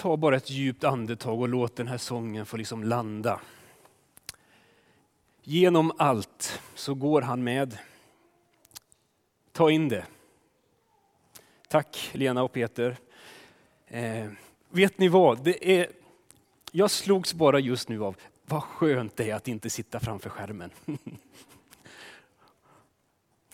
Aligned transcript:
ta 0.00 0.16
bara 0.16 0.36
ett 0.36 0.50
djupt 0.50 0.84
andetag 0.84 1.40
och 1.40 1.48
låt 1.48 1.76
den 1.76 1.88
här 1.88 1.98
sången 1.98 2.46
få 2.46 2.56
liksom 2.56 2.84
landa. 2.84 3.40
Genom 5.42 5.92
allt 5.98 6.60
så 6.74 6.94
går 6.94 7.22
han 7.22 7.44
med. 7.44 7.78
Ta 9.52 9.70
in 9.70 9.88
det. 9.88 10.04
Tack 11.68 12.10
Lena 12.12 12.42
och 12.42 12.52
Peter. 12.52 12.96
Eh, 13.86 14.26
vet 14.68 14.98
ni 14.98 15.08
vad? 15.08 15.44
Det 15.44 15.80
är, 15.80 15.90
jag 16.72 16.90
slogs 16.90 17.34
bara 17.34 17.58
just 17.58 17.88
nu 17.88 18.04
av 18.04 18.16
vad 18.44 18.62
skönt 18.62 19.16
det 19.16 19.30
är 19.30 19.34
att 19.34 19.48
inte 19.48 19.70
sitta 19.70 20.00
framför 20.00 20.30
skärmen. 20.30 20.70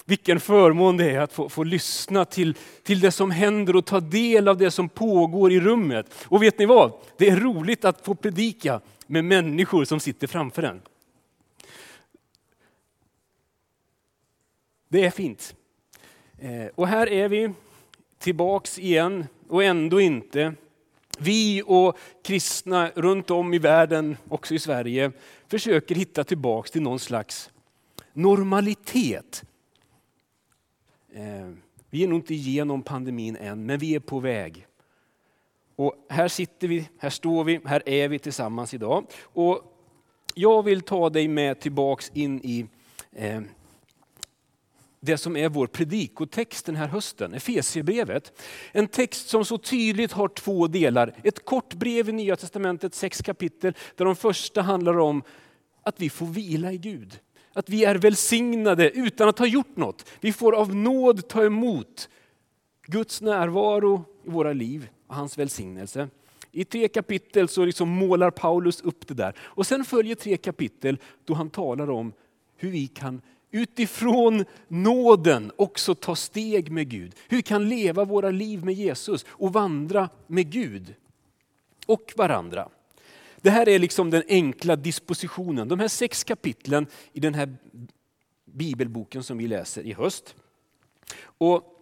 Vilken 0.08 0.40
förmån 0.40 0.96
det 0.96 1.10
är 1.10 1.20
att 1.20 1.32
få, 1.32 1.48
få 1.48 1.64
lyssna 1.64 2.24
till, 2.24 2.54
till 2.82 3.00
det 3.00 3.10
som 3.10 3.30
händer 3.30 3.76
och 3.76 3.86
ta 3.86 4.00
del 4.00 4.48
av 4.48 4.56
det 4.56 4.70
som 4.70 4.88
pågår 4.88 5.52
i 5.52 5.60
rummet. 5.60 6.14
Och 6.24 6.42
vet 6.42 6.58
ni 6.58 6.66
vad? 6.66 6.92
Det 7.16 7.28
är 7.28 7.36
roligt 7.36 7.84
att 7.84 8.04
få 8.04 8.14
predika 8.14 8.80
med 9.06 9.24
människor 9.24 9.84
som 9.84 10.00
sitter 10.00 10.26
framför 10.26 10.62
en. 10.62 10.80
Det 14.88 15.04
är 15.04 15.10
fint. 15.10 15.54
Eh, 16.38 16.66
och 16.74 16.88
här 16.88 17.08
är 17.08 17.28
vi 17.28 17.52
tillbaks 18.18 18.78
igen 18.78 19.26
och 19.48 19.64
ändå 19.64 20.00
inte. 20.00 20.54
Vi 21.18 21.62
och 21.66 21.98
kristna 22.24 22.90
runt 22.94 23.30
om 23.30 23.54
i 23.54 23.58
världen, 23.58 24.16
också 24.28 24.54
i 24.54 24.58
Sverige, 24.58 25.12
försöker 25.48 25.94
hitta 25.94 26.24
tillbaks 26.24 26.70
till 26.70 26.82
någon 26.82 26.98
slags 26.98 27.50
normalitet. 28.12 29.44
Eh, 31.16 31.50
vi 31.90 32.04
är 32.04 32.08
nog 32.08 32.18
inte 32.18 32.34
igenom 32.34 32.82
pandemin 32.82 33.36
än, 33.36 33.66
men 33.66 33.78
vi 33.78 33.94
är 33.94 34.00
på 34.00 34.20
väg. 34.20 34.66
Och 35.76 36.06
här 36.08 36.28
sitter 36.28 36.68
vi, 36.68 36.88
här 36.98 37.10
står 37.10 37.44
vi, 37.44 37.60
här 37.64 37.88
är 37.88 38.08
vi 38.08 38.18
tillsammans 38.18 38.74
idag. 38.74 39.06
Och 39.22 39.76
jag 40.34 40.62
vill 40.62 40.80
ta 40.80 41.10
dig 41.10 41.28
med 41.28 41.60
tillbaks 41.60 42.10
in 42.14 42.40
i 42.44 42.66
eh, 43.12 43.40
det 45.00 45.18
som 45.18 45.36
är 45.36 45.48
vår 45.48 45.66
predikotext 45.66 46.66
den 46.66 46.76
här 46.76 46.88
hösten, 46.88 47.34
Efesierbrevet. 47.34 48.40
En 48.72 48.88
text 48.88 49.28
som 49.28 49.44
så 49.44 49.58
tydligt 49.58 50.12
har 50.12 50.28
två 50.28 50.66
delar. 50.66 51.14
Ett 51.22 51.44
kort 51.44 51.74
brev 51.74 52.08
i 52.08 52.12
Nya 52.12 52.36
Testamentet, 52.36 52.94
sex 52.94 53.22
kapitel, 53.22 53.74
där 53.94 54.04
de 54.04 54.16
första 54.16 54.62
handlar 54.62 54.98
om 54.98 55.22
att 55.82 56.00
vi 56.00 56.10
får 56.10 56.26
vila 56.26 56.72
i 56.72 56.78
Gud. 56.78 57.20
Att 57.56 57.68
vi 57.68 57.84
är 57.84 57.94
välsignade 57.94 58.90
utan 58.90 59.28
att 59.28 59.38
ha 59.38 59.46
gjort 59.46 59.76
något. 59.76 60.08
Vi 60.20 60.32
får 60.32 60.52
av 60.52 60.74
nåd 60.74 61.28
ta 61.28 61.44
emot 61.44 62.08
Guds 62.86 63.20
närvaro 63.20 64.04
i 64.24 64.30
våra 64.30 64.52
liv 64.52 64.88
och 65.06 65.14
hans 65.14 65.38
välsignelse. 65.38 66.08
I 66.52 66.64
tre 66.64 66.88
kapitel 66.88 67.48
så 67.48 67.64
liksom 67.64 67.88
målar 67.88 68.30
Paulus 68.30 68.80
upp 68.80 69.06
det 69.06 69.14
där. 69.14 69.34
Och 69.40 69.66
sen 69.66 69.84
följer 69.84 70.14
tre 70.14 70.36
kapitel 70.36 70.98
då 71.24 71.34
han 71.34 71.50
talar 71.50 71.90
om 71.90 72.12
hur 72.56 72.70
vi 72.70 72.86
kan 72.86 73.20
utifrån 73.50 74.44
nåden 74.68 75.52
också 75.56 75.94
ta 75.94 76.16
steg 76.16 76.70
med 76.70 76.88
Gud. 76.88 77.14
Hur 77.28 77.36
vi 77.36 77.42
kan 77.42 77.68
leva 77.68 78.04
våra 78.04 78.30
liv 78.30 78.64
med 78.64 78.74
Jesus 78.74 79.26
och 79.28 79.52
vandra 79.52 80.08
med 80.26 80.50
Gud 80.50 80.94
och 81.86 82.12
varandra. 82.16 82.68
Det 83.42 83.50
här 83.50 83.68
är 83.68 83.78
liksom 83.78 84.10
den 84.10 84.22
enkla 84.28 84.76
dispositionen. 84.76 85.68
De 85.68 85.80
här 85.80 85.88
sex 85.88 86.24
kapitlen 86.24 86.86
i 87.12 87.20
den 87.20 87.34
här 87.34 87.56
bibelboken 88.44 89.22
som 89.22 89.38
vi 89.38 89.46
läser 89.46 89.82
i 89.82 89.92
höst. 89.92 90.34
Och 91.22 91.76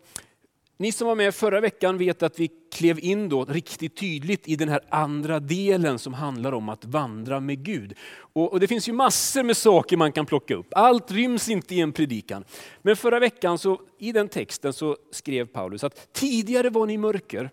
ni 0.77 0.93
som 0.93 1.09
var 1.09 1.15
med 1.15 1.35
förra 1.35 1.61
veckan 1.61 1.99
vet 1.99 2.23
att 2.23 2.41
vi 2.41 2.51
klev 2.73 2.99
in 2.99 3.29
då 3.29 3.45
riktigt 3.45 3.97
tydligt 3.97 4.49
i 4.49 4.57
den 4.57 4.69
här 4.69 4.81
andra 4.89 5.41
delen 5.41 5.99
som 5.99 6.15
handlar 6.15 6.53
om 6.53 6.69
att 6.69 6.85
vandra 6.85 7.41
med 7.41 7.65
Gud. 7.65 7.95
Och, 8.17 8.53
och, 8.53 8.61
Det 8.61 8.67
finns 8.67 8.89
ju 8.89 8.93
massor 8.93 9.43
med 9.43 9.57
saker 9.57 9.97
man 9.97 10.13
kan 10.13 10.27
plocka 10.27 10.55
upp. 10.55 10.67
Allt 10.71 11.11
ryms 11.11 11.49
inte 11.49 11.75
i 11.75 11.81
en 11.81 11.93
predikan. 11.93 12.45
Men 12.83 12.97
förra 12.97 13.19
veckan 13.19 13.59
så, 13.59 13.81
i 13.99 14.13
den 14.13 14.29
texten 14.29 14.73
så 14.73 14.97
skrev 15.13 15.47
Paulus 15.47 15.85
att 15.85 16.13
tidigare 16.13 16.71
var 16.71 16.87
ni 16.87 16.99
mörker, 16.99 17.51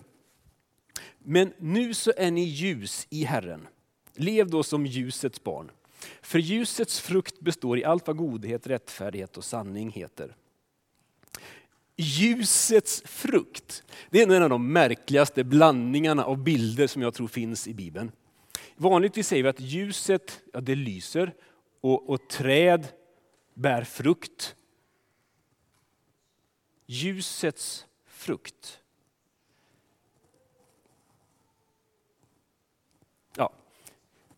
men 1.19 1.53
nu 1.57 1.93
så 1.93 2.11
är 2.17 2.31
ni 2.31 2.43
ljus 2.43 3.07
i 3.09 3.23
Herren. 3.23 3.67
Lev 4.21 4.49
då 4.49 4.63
som 4.63 4.85
ljusets 4.85 5.43
barn. 5.43 5.71
För 6.21 6.39
ljusets 6.39 6.99
frukt 6.99 7.39
består 7.39 7.79
i 7.79 7.83
allt 7.83 8.07
vad 8.07 8.17
godhet, 8.17 8.67
rättfärdighet 8.67 9.37
och 9.37 9.43
sanning 9.43 9.91
heter 9.91 10.35
ljusets 12.01 13.03
frukt. 13.05 13.83
Det 14.09 14.21
är 14.21 14.31
en 14.31 14.43
av 14.43 14.49
de 14.49 14.73
märkligaste 14.73 15.43
blandningarna 15.43 16.25
av 16.25 16.43
bilder 16.43 16.87
som 16.87 17.01
jag 17.01 17.13
tror 17.13 17.27
finns 17.27 17.67
i 17.67 17.73
Bibeln. 17.73 18.11
Vanligtvis 18.75 19.27
säger 19.27 19.43
vi 19.43 19.49
att 19.49 19.59
ljuset 19.59 20.41
ja, 20.53 20.61
det 20.61 20.75
lyser 20.75 21.33
och, 21.81 22.09
och 22.09 22.29
träd 22.29 22.87
bär 23.53 23.83
frukt. 23.83 24.55
Ljusets 26.85 27.85
frukt. 28.05 28.79
Ja. 33.35 33.53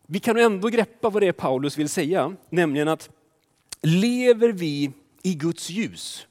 Vi 0.06 0.20
kan 0.20 0.36
ändå 0.36 0.68
greppa 0.68 1.10
vad 1.10 1.22
det 1.22 1.28
är 1.28 1.32
Paulus 1.32 1.78
vill 1.78 1.88
säga, 1.88 2.36
nämligen 2.50 2.88
att 2.88 3.10
lever 3.82 4.48
vi 4.48 4.90
i 5.22 5.34
Guds 5.34 5.70
ljus, 5.70 6.26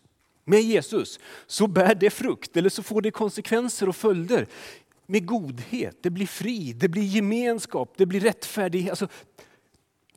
med 0.46 0.62
Jesus 0.62 1.20
så 1.48 1.68
bär 1.68 1.96
det 1.96 2.10
frukt 2.10 2.58
eller 2.58 2.70
så 2.70 2.84
får 2.84 3.02
det 3.02 3.12
konsekvenser 3.12 3.90
och 3.90 3.96
följder. 3.96 4.48
Med 5.06 5.26
godhet, 5.26 5.98
det 6.02 6.10
blir 6.10 6.28
frid, 6.28 6.76
det 6.76 6.88
blir 6.88 7.04
gemenskap, 7.04 7.94
det 7.98 8.06
blir 8.06 8.20
rättfärdighet. 8.20 8.90
Alltså, 8.90 9.08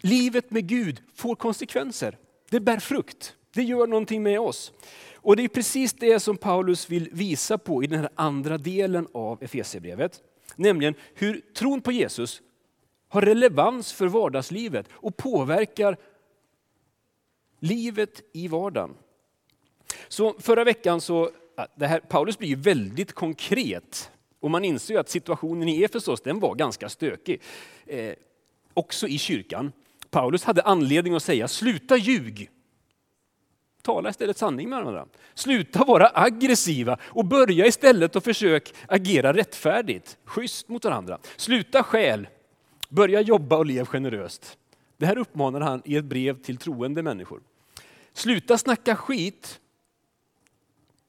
livet 0.01 0.51
med 0.51 0.69
Gud 0.69 1.03
får 1.15 1.35
konsekvenser. 1.35 2.19
Det 2.51 2.61
bär 2.61 2.79
frukt, 2.79 3.35
det 3.55 3.63
gör 3.63 3.87
någonting 3.87 4.23
med 4.23 4.41
oss. 4.41 4.73
Och 5.15 5.37
det 5.37 5.45
är 5.45 5.49
precis 5.49 5.93
det 5.93 6.21
som 6.21 6.37
Paulus 6.37 6.91
vill 6.91 7.09
visa 7.13 7.59
på 7.59 7.85
i 7.85 7.87
den 7.87 7.99
här 7.99 8.09
andra 8.15 8.59
delen 8.59 9.09
av 9.13 9.43
Efesierbrevet. 9.43 10.21
Nämligen 10.57 10.95
hur 11.15 11.41
tron 11.55 11.81
på 11.81 11.93
Jesus 11.93 12.43
har 13.09 13.23
relevans 13.23 13.93
för 13.93 14.07
vardagslivet 14.07 14.89
och 14.93 15.17
påverkar 15.17 15.97
livet 17.61 18.23
i 18.33 18.49
vardagen. 18.49 18.95
Så 20.09 20.35
förra 20.39 20.65
veckan 20.65 21.01
så, 21.01 21.31
det 21.75 21.87
här, 21.87 22.01
Paulus 22.01 22.39
blir 22.39 22.57
väldigt 22.57 23.13
konkret. 23.13 24.11
Och 24.41 24.51
man 24.51 24.65
inser 24.65 24.95
ju 24.95 25.01
att 25.01 25.09
situationen 25.09 25.69
i 25.69 25.83
Efesos 25.83 26.21
den 26.21 26.41
var 26.41 26.55
ganska 26.55 26.89
stökig. 26.89 27.43
Eh, 27.87 28.15
också 28.75 29.09
i 29.09 29.19
kyrkan. 29.19 29.73
Paulus 30.11 30.45
hade 30.45 30.63
anledning 30.63 31.15
att 31.15 31.23
säga, 31.23 31.49
sluta 31.49 31.97
ljug. 31.97 32.51
Tala 33.83 34.11
istället 34.11 34.39
sanning 34.39 34.69
med 34.69 34.79
varandra. 34.79 35.07
Sluta 35.35 35.85
vara 35.85 36.11
aggressiva 36.15 36.99
och 37.03 37.25
börja 37.25 37.67
istället 37.67 38.17
att 38.17 38.25
försöka 38.25 38.73
agera 38.89 39.33
rättfärdigt, 39.33 40.19
schysst 40.25 40.69
mot 40.69 40.85
varandra. 40.85 41.19
Sluta 41.37 41.83
skäl, 41.83 42.29
börja 42.89 43.21
jobba 43.21 43.57
och 43.57 43.67
lev 43.67 43.87
generöst. 43.87 44.59
Det 44.97 45.07
här 45.07 45.19
uppmanar 45.19 45.61
han 45.61 45.83
i 45.85 45.97
ett 45.97 46.05
brev 46.05 46.43
till 46.43 46.57
troende 46.57 47.03
människor. 47.03 47.41
Sluta 48.13 48.59
snacka 48.59 48.97
skit 48.97 49.61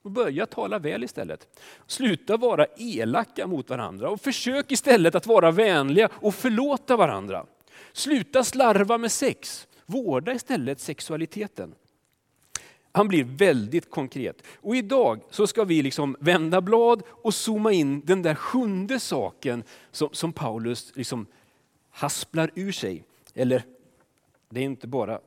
och 0.02 0.12
börja 0.12 0.46
tala 0.46 0.80
väl 0.80 1.04
istället. 1.04 1.48
Sluta 1.88 2.38
vara 2.38 2.66
elaka 2.78 3.48
mot 3.48 3.70
varandra 3.70 4.10
och 4.10 4.22
försök 4.22 4.72
istället 4.72 5.16
att 5.16 5.28
vara 5.28 5.52
vänliga 5.52 6.10
och 6.14 6.36
förlåta 6.36 6.98
varandra. 6.98 7.46
Sluta 7.94 8.44
slarva 8.44 8.98
med 8.98 9.12
sex. 9.12 9.68
Vårda 9.86 10.34
istället 10.34 10.80
sexualiteten. 10.80 11.76
Han 12.92 13.08
blir 13.08 13.24
väldigt 13.24 13.90
konkret. 13.90 14.44
Och 14.62 14.76
idag 14.76 15.22
så 15.30 15.48
ska 15.48 15.64
vi 15.64 15.82
liksom 15.82 16.16
vända 16.20 16.62
blad 16.62 17.04
och 17.08 17.34
zooma 17.34 17.72
in 17.72 18.02
den 18.06 18.22
där 18.22 18.36
sjunde 18.36 19.00
saken 19.00 19.64
som, 19.92 20.10
som 20.12 20.34
Paulus 20.34 20.92
liksom 20.96 21.26
hasplar 21.98 22.52
ur 22.56 22.72
sig. 22.72 23.04
Eller 23.34 23.64
det 24.50 24.60
är 24.60 24.64
inte 24.64 24.88
bara 24.88 25.22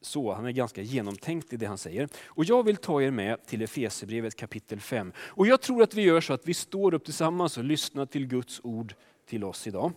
så. 0.00 0.32
Han 0.32 0.46
är 0.46 0.50
ganska 0.50 0.82
genomtänkt 0.82 1.52
i 1.52 1.56
det 1.56 1.66
han 1.66 1.78
säger. 1.78 2.08
Och 2.24 2.44
jag 2.44 2.62
vill 2.62 2.76
ta 2.76 3.02
er 3.02 3.10
med 3.10 3.46
till 3.46 3.62
Efesierbrevet 3.62 4.36
kapitel 4.36 4.80
5. 4.80 5.12
Och 5.18 5.46
jag 5.46 5.60
tror 5.60 5.82
att 5.82 5.94
vi 5.94 6.02
gör 6.02 6.20
så 6.20 6.32
att 6.32 6.46
vi 6.46 6.54
står 6.54 6.94
upp 6.94 7.04
tillsammans 7.04 7.58
och 7.58 7.64
lyssnar 7.64 8.06
till 8.06 8.26
Guds 8.26 8.60
ord 8.64 8.94
till 9.26 9.44
oss 9.44 9.66
idag. 9.66 9.92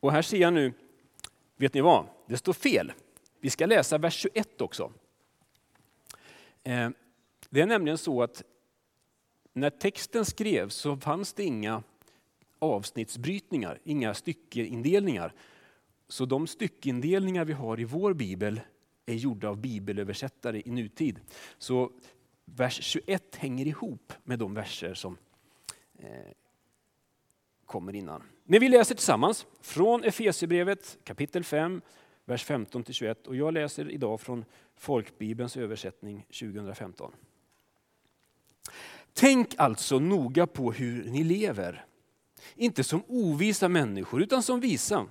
Och 0.00 0.12
här 0.12 0.22
ser 0.22 0.38
jag 0.38 0.52
nu, 0.52 0.72
vet 1.56 1.74
ni 1.74 1.80
vad? 1.80 2.06
Det 2.26 2.36
står 2.36 2.52
fel. 2.52 2.92
Vi 3.40 3.50
ska 3.50 3.66
läsa 3.66 3.98
vers 3.98 4.14
21 4.14 4.60
också. 4.60 4.92
Eh, 6.62 6.90
det 7.50 7.60
är 7.60 7.66
nämligen 7.66 7.98
så 7.98 8.22
att 8.22 8.42
när 9.52 9.70
texten 9.70 10.24
skrevs 10.24 10.74
så 10.74 10.96
fanns 10.96 11.32
det 11.32 11.44
inga 11.44 11.82
avsnittsbrytningar, 12.64 13.78
inga 13.84 14.14
styckeindelningar. 14.14 15.32
Så 16.08 16.24
de 16.24 16.46
styckindelningar 16.46 17.44
vi 17.44 17.52
har 17.52 17.80
i 17.80 17.84
vår 17.84 18.14
bibel 18.14 18.60
är 19.06 19.14
gjorda 19.14 19.48
av 19.48 19.56
bibelöversättare 19.56 20.62
i 20.64 20.70
nutid. 20.70 21.20
Så 21.58 21.92
vers 22.44 22.82
21 22.82 23.36
hänger 23.36 23.66
ihop 23.66 24.12
med 24.24 24.38
de 24.38 24.54
verser 24.54 24.94
som 24.94 25.18
eh, 25.98 26.08
kommer 27.66 27.94
innan. 27.94 28.22
Men 28.44 28.60
vi 28.60 28.68
läser 28.68 28.94
tillsammans 28.94 29.46
från 29.60 30.04
Efesierbrevet 30.04 30.98
kapitel 31.04 31.44
5, 31.44 31.80
vers 32.24 32.46
15-21 32.46 33.26
och 33.26 33.36
jag 33.36 33.54
läser 33.54 33.90
idag 33.90 34.20
från 34.20 34.44
Folkbibelns 34.76 35.56
översättning 35.56 36.26
2015. 36.40 37.12
Tänk 39.12 39.54
alltså 39.58 39.98
noga 39.98 40.46
på 40.46 40.72
hur 40.72 41.04
ni 41.04 41.24
lever. 41.24 41.84
Inte 42.54 42.84
som 42.84 43.02
ovisa 43.06 43.68
människor 43.68 44.22
utan 44.22 44.42
som 44.42 44.60
visa. 44.60 45.06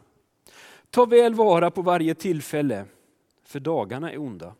Ta 0.90 1.06
väl 1.06 1.34
vara 1.34 1.72
på 1.72 1.82
varje 1.82 2.16
tillfälle, 2.16 2.86
för 3.44 3.60
dagarna 3.60 4.12
är 4.12 4.18
onda. 4.18 4.56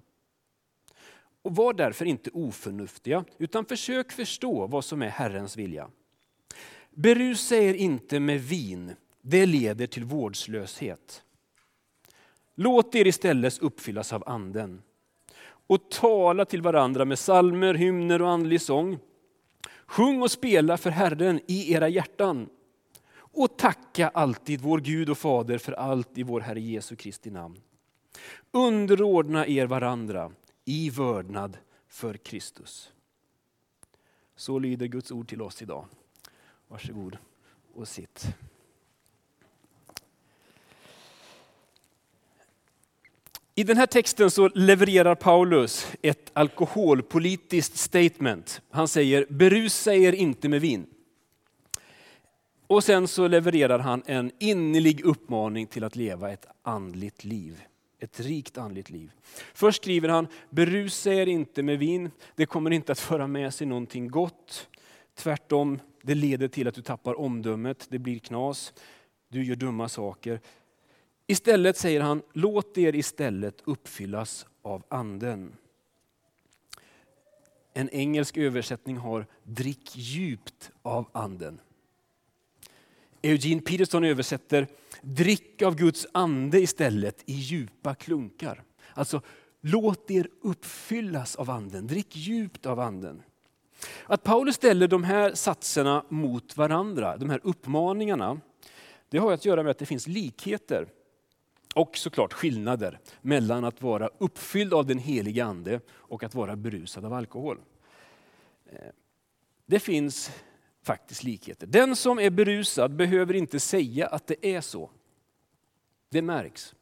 Och 1.42 1.56
var 1.56 1.74
därför 1.74 2.06
inte 2.06 2.30
oförnuftiga, 2.34 3.26
utan 3.38 3.66
försök 3.66 4.12
förstå 4.12 4.68
vad 4.68 4.86
som 4.86 5.02
är 5.02 5.10
Herrens 5.10 5.58
vilja. 5.58 5.90
Berusa 6.90 7.56
er 7.56 7.74
inte 7.74 8.20
med 8.20 8.42
vin, 8.42 8.96
det 9.22 9.46
leder 9.46 9.88
till 9.88 10.04
vårdslöshet. 10.04 11.24
Låt 12.56 12.96
er 12.96 13.08
istället 13.08 13.60
uppfyllas 13.60 14.14
av 14.14 14.24
anden 14.30 14.82
och 15.68 15.90
tala 15.90 16.46
till 16.46 16.62
varandra 16.62 17.06
med 17.06 17.20
salmer, 17.20 17.74
hymner 17.74 18.22
och 18.22 18.30
andlig 18.30 18.62
sång. 18.62 19.00
Sjung 19.86 20.22
och 20.22 20.32
spela 20.32 20.78
för 20.78 20.90
Herren 20.90 21.40
i 21.48 21.74
era 21.74 21.90
hjärtan 21.90 22.50
och 23.34 23.58
tacka 23.58 24.08
alltid 24.10 24.62
vår 24.62 24.80
Gud 24.80 25.10
och 25.10 25.18
Fader 25.18 25.58
för 25.58 25.74
allt 25.74 26.18
i 26.18 26.24
vår 26.24 26.42
Herre 26.42 26.62
Jesu 26.62 26.96
Kristi 26.96 27.32
namn. 27.32 27.60
Underordna 28.52 29.48
er 29.48 29.66
varandra 29.66 30.32
i 30.66 30.90
vördnad 30.90 31.58
för 31.88 32.14
Kristus. 32.14 32.92
Så 34.36 34.60
lyder 34.60 34.86
Guds 34.88 35.12
ord 35.12 35.30
till 35.30 35.42
oss 35.42 35.62
idag. 35.62 35.86
Varsågod 36.68 37.18
och 37.74 37.88
sitt. 37.88 38.36
I 43.56 43.64
den 43.64 43.78
här 43.78 43.86
texten 43.86 44.32
så 44.32 44.48
levererar 44.48 45.16
Paulus 45.16 45.88
ett 46.02 46.32
alkoholpolitiskt 46.34 47.78
statement. 47.78 48.62
Han 48.70 48.88
säger 48.88 49.26
berusa 49.30 49.94
er 49.94 50.14
inte 50.14 50.50
med 50.50 50.62
vin. 50.62 50.93
Och 52.74 52.84
sen 52.84 53.08
så 53.08 53.28
levererar 53.28 53.80
han 53.80 54.04
en 54.06 54.32
innerlig 54.40 55.02
uppmaning 55.02 55.68
till 55.68 55.84
att 55.84 55.96
leva 55.96 56.32
ett 56.32 56.46
andligt 56.62 57.24
liv. 57.24 57.64
Ett 58.00 58.20
rikt 58.20 58.58
andligt 58.58 58.90
liv. 58.90 59.12
Först 59.54 59.84
skriver 59.84 60.10
han, 60.10 60.28
berusa 60.50 61.14
er 61.14 61.26
inte 61.26 61.64
med 61.64 61.80
vin, 61.80 62.12
det 62.36 62.46
kommer 62.46 62.72
inte 62.72 62.92
att 62.92 63.00
föra 63.00 63.28
med 63.28 63.54
sig 63.54 63.68
någonting 63.68 64.08
gott. 64.08 64.70
Tvärtom, 65.16 65.80
det 66.02 66.16
leder 66.16 66.48
till 66.48 66.68
att 66.68 66.76
du 66.76 66.82
tappar 66.82 67.20
omdömet, 67.20 67.88
det 67.90 68.00
blir 68.00 68.20
knas, 68.20 68.74
du 69.30 69.44
gör 69.44 69.56
dumma 69.56 69.90
saker. 69.90 70.40
Istället 71.28 71.78
säger 71.78 72.02
han, 72.02 72.22
låt 72.34 72.78
er 72.78 72.96
istället 72.96 73.62
uppfyllas 73.66 74.46
av 74.62 74.84
anden. 74.88 75.56
En 77.74 77.90
engelsk 77.90 78.38
översättning 78.38 78.98
har 78.98 79.26
drick 79.44 79.96
djupt 79.96 80.72
av 80.82 81.10
anden. 81.12 81.60
Eugene 83.24 83.62
Peterson 83.62 84.04
översätter 84.04 84.68
drick 85.02 85.62
av 85.62 85.76
Guds 85.76 86.08
ande 86.12 86.60
istället 86.60 87.24
i 87.26 87.34
djupa 87.34 87.96
klunkar. 87.96 88.64
Alltså 88.94 89.22
låt 89.62 90.12
er 90.12 90.28
uppfyllas 90.42 91.36
av 91.36 91.50
anden, 91.50 91.88
drick 91.88 92.16
djupt 92.16 92.66
av 92.66 92.80
anden. 92.80 93.24
Att 94.06 94.24
Paulus 94.24 94.56
ställer 94.56 94.88
de 94.88 95.04
här 95.04 95.34
satserna 95.34 96.06
mot 96.10 96.58
varandra, 96.58 97.18
de 97.18 97.30
här 97.30 97.40
uppmaningarna, 97.44 98.40
det 99.10 99.18
har 99.18 99.32
att 99.32 99.46
göra 99.46 99.64
med 99.64 99.72
att 99.72 99.78
det 99.78 99.86
finns 99.86 100.08
likheter 100.08 100.88
och 101.76 101.98
såklart 101.98 102.34
skillnader 102.34 103.00
mellan 103.22 103.66
att 103.66 103.82
vara 103.82 104.10
uppfylld 104.18 104.74
av 104.74 104.86
den 104.86 105.00
heliga 105.00 105.46
ande 105.46 105.80
och 105.90 106.24
att 106.24 106.36
vara 106.36 106.56
berusad 106.56 107.06
av 107.06 107.14
alkohol. 107.14 107.60
Eh, 108.66 108.78
det 109.66 109.80
finns 109.80 110.32
faktiskt 110.84 111.24
likheter. 111.24 111.68
Den 111.68 111.96
som 111.96 112.20
är 112.20 112.30
berusad 112.30 112.96
behöver 112.96 113.34
inte 113.34 113.60
säga 113.60 114.08
att 114.08 114.28
det 114.28 114.46
är 114.56 114.62
så. 114.62 114.90
Det 116.10 116.22
märks. 116.22 116.76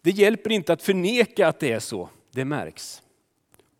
Det 0.00 0.10
hjälper 0.10 0.52
inte 0.52 0.72
att 0.72 0.82
förneka 0.82 1.48
att 1.48 1.60
det 1.60 1.72
är 1.72 1.80
så. 1.80 2.08
Det 2.30 2.44
märks. 2.44 3.02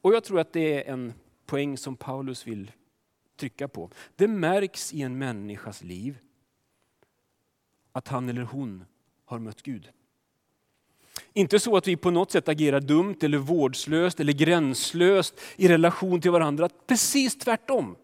Och 0.01 0.15
jag 0.15 0.25
tror 0.25 0.41
att 0.41 0.53
det 0.53 0.85
är 0.85 0.93
en 0.93 1.13
poäng 1.47 1.79
som 1.79 1.97
Paulus 1.97 2.47
vill 2.47 2.73
trycka 3.37 3.69
på. 3.69 3.91
Det 4.17 4.29
märks 4.29 4.93
i 4.93 5.03
en 5.03 5.19
människas 5.19 5.83
liv 5.83 6.19
att 7.93 8.09
han 8.09 8.29
eller 8.29 8.43
hon 8.43 8.85
har 9.25 9.39
mött 9.39 9.63
Gud. 9.63 9.91
Inte 11.35 11.59
så 11.59 11.77
att 11.77 11.89
vi 11.89 11.97
på 11.97 12.11
något 12.11 12.31
sätt 12.31 12.49
agerar 12.49 12.81
dumt 12.81 13.17
eller 13.23 13.39
vårdslöst 13.39 14.21
eller 14.21 14.33
gränslöst 14.33 15.41
i 15.57 15.69
relation 15.69 16.21
till 16.21 16.31
varandra. 16.31 16.69
Precis 16.87 17.39
tvärtom. 17.39 17.97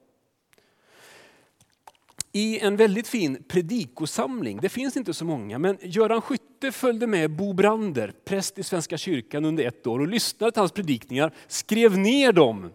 I 2.33 2.59
en 2.59 2.77
väldigt 2.77 3.09
fin 3.09 3.43
predikosamling, 3.49 4.59
det 4.63 4.69
finns 4.69 4.97
inte 4.97 5.15
så 5.15 5.25
många, 5.25 5.59
men 5.59 5.79
Göran 5.83 6.21
Skytte 6.21 6.73
följde 6.73 7.07
med 7.07 7.31
Bo 7.31 7.53
Brander, 7.53 8.13
präst 8.25 8.59
i 8.59 8.63
Svenska 8.63 8.99
kyrkan 8.99 9.45
under 9.45 9.65
ett 9.65 9.87
år 9.87 9.99
och 9.99 10.09
lyssnade 10.09 10.53
till 10.53 10.61
hans 10.61 10.73
predikningar, 10.73 11.35
skrev 11.47 11.99
ner 11.99 12.33
dem 12.33 12.71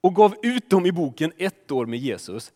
och 0.00 0.14
gav 0.14 0.34
ut 0.42 0.70
dem 0.70 0.86
i 0.86 0.92
boken 0.92 1.32
Ett 1.38 1.70
år 1.70 1.86
med 1.86 1.98
Jesus. 1.98 2.52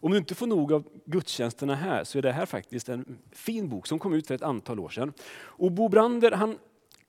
Om 0.00 0.10
du 0.10 0.18
inte 0.18 0.34
får 0.34 0.46
nog 0.46 0.72
av 0.72 0.88
gudstjänsterna 1.04 1.74
här 1.74 2.04
så 2.04 2.18
är 2.18 2.22
det 2.22 2.32
här 2.32 2.46
faktiskt 2.46 2.88
en 2.88 3.18
fin 3.32 3.68
bok 3.68 3.86
som 3.86 3.98
kom 3.98 4.14
ut 4.14 4.26
för 4.26 4.34
ett 4.34 4.42
antal 4.42 4.80
år 4.80 4.88
sedan. 4.88 5.12
Och 5.32 5.72
Bo 5.72 5.88
Brander 5.88 6.30
han 6.30 6.58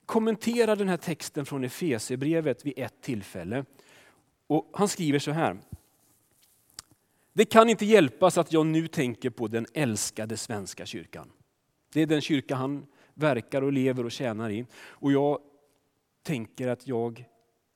kommenterar 0.06 0.76
den 0.76 0.90
här 0.90 0.98
texten 0.98 1.46
från 1.46 1.64
Efesierbrevet 1.64 2.66
vid 2.66 2.74
ett 2.78 3.02
tillfälle. 3.02 3.66
Och 4.48 4.70
han 4.74 4.88
skriver 4.88 5.20
så 5.20 5.32
här. 5.32 5.58
Det 7.34 7.46
kan 7.46 7.70
inte 7.70 7.86
hjälpas 7.86 8.38
att 8.38 8.54
jag 8.54 8.66
nu 8.66 8.88
tänker 8.88 9.30
på 9.30 9.48
den 9.48 9.66
älskade 9.74 10.38
svenska 10.38 10.86
kyrkan. 10.86 11.32
Det 11.94 12.02
är 12.02 12.06
den 12.06 12.22
kyrka 12.22 12.56
han 12.56 12.86
verkar 13.14 13.62
och 13.62 13.72
lever 13.72 14.06
och 14.06 14.12
tjänar 14.12 14.50
i. 14.50 14.66
Och 14.74 15.12
jag 15.12 15.40
tänker 16.24 16.68
att 16.68 16.88
jag 16.88 17.26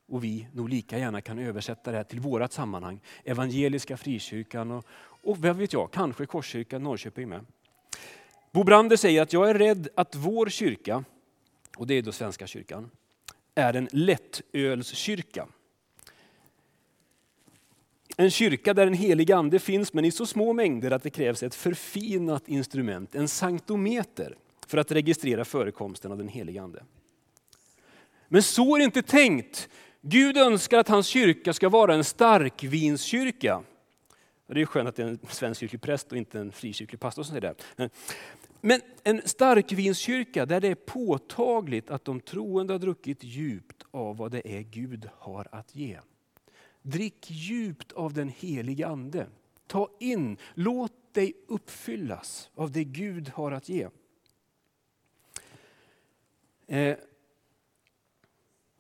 och 0.08 0.24
vi 0.24 0.48
nog 0.54 0.70
lika 0.70 0.98
gärna 0.98 1.22
kan 1.22 1.40
översätta 1.40 1.92
det 1.92 1.98
här 1.98 2.04
till 2.04 2.20
vårat 2.20 2.54
sammanhang. 2.54 3.00
Evangeliska 3.24 3.98
frikyrkan 3.98 4.72
och, 4.72 4.86
och 5.24 5.38
vad 5.38 5.56
vet 5.56 5.74
jag, 5.74 5.92
kanske 5.92 6.26
Korskyrkan 6.26 6.84
Norrköping 6.84 7.30
med. 7.30 7.46
Bo 8.52 8.64
Brander 8.64 8.98
säger 8.98 9.22
att 9.22 9.34
jag 9.34 9.50
är 9.50 9.54
rädd 9.54 9.88
att 9.96 10.16
vår 10.16 10.50
kyrka, 10.50 11.04
och 11.78 11.88
det 11.88 11.94
är 11.94 12.02
då 12.02 12.12
Svenska 12.12 12.48
kyrkan, 12.48 12.92
är 13.56 13.74
en 13.74 13.90
lättölskyrka. 13.92 15.48
En 18.18 18.32
kyrka 18.32 18.74
där 18.74 18.88
en 18.88 18.94
helig 18.94 19.32
ande 19.32 19.60
finns 19.60 19.94
men 19.94 20.06
i 20.06 20.12
så 20.12 20.26
små 20.26 20.54
mängder 20.54 20.92
att 20.92 21.04
det 21.04 21.10
krävs 21.10 21.44
ett 21.44 21.56
förfinat 21.56 22.48
instrument, 22.48 23.16
en 23.16 23.28
sanktometer, 23.28 24.38
för 24.68 24.78
att 24.78 24.92
registrera 24.92 25.46
förekomsten 25.46 26.12
av 26.12 26.18
den 26.18 26.28
helige 26.28 26.62
ande. 26.62 26.84
Men 28.28 28.44
så 28.44 28.76
är 28.76 28.80
det 28.80 28.86
inte 28.86 29.02
tänkt 29.02 29.70
Gud 30.08 30.38
önskar 30.38 30.80
att 30.80 30.88
hans 30.88 31.08
kyrka 31.08 31.54
ska 31.54 31.70
vara 31.70 31.94
en 31.96 32.04
starkvinskyrka. 32.04 33.64
Det 34.48 34.62
är 34.62 34.66
skönt 34.66 34.90
att 34.90 34.96
det 34.96 35.04
är 35.04 35.08
en 35.08 35.20
svensk 35.30 35.60
kyrkopräst 35.60 36.12
och 36.12 36.18
inte 36.18 36.40
en 36.40 36.52
frikyrklig 36.52 37.00
pastor 37.00 37.24
som 37.24 37.36
säger 37.36 37.56
det. 37.78 37.90
Men 38.62 38.82
en 39.04 39.22
starkvinskyrka 39.26 40.46
där 40.46 40.62
det 40.62 40.68
är 40.68 40.76
påtagligt 40.76 41.90
att 41.90 42.06
de 42.06 42.20
troende 42.20 42.74
har 42.74 42.80
druckit 42.80 43.24
djupt 43.24 43.86
av 43.92 44.18
vad 44.18 44.32
det 44.32 44.58
är 44.58 44.62
Gud 44.62 45.10
har 45.18 45.48
att 45.52 45.76
ge. 45.76 46.00
Drick 46.82 47.32
djupt 47.32 47.92
av 47.92 48.14
den 48.14 48.30
helige 48.30 48.88
ande. 48.88 49.28
Ta 49.68 49.90
in, 50.00 50.38
låt 50.54 51.14
dig 51.14 51.34
uppfyllas 51.48 52.50
av 52.56 52.72
det 52.72 52.84
Gud 52.84 53.30
har 53.30 53.52
att 53.52 53.70
ge. 53.70 53.88
Eh, 56.68 56.98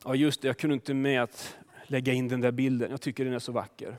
Ja 0.08 0.16
just 0.16 0.42
det, 0.42 0.48
jag 0.48 0.58
kunde 0.58 0.74
inte 0.74 0.94
med 0.94 1.24
att 1.24 1.58
lägga 1.88 2.14
in 2.14 2.28
den 2.28 2.42
där 2.42 2.52
bilden. 2.52 2.92
Jag 2.92 3.02
tycker 3.02 3.26
den 3.26 3.34
är 3.34 3.40
så 3.40 3.52
vacker. 3.52 3.98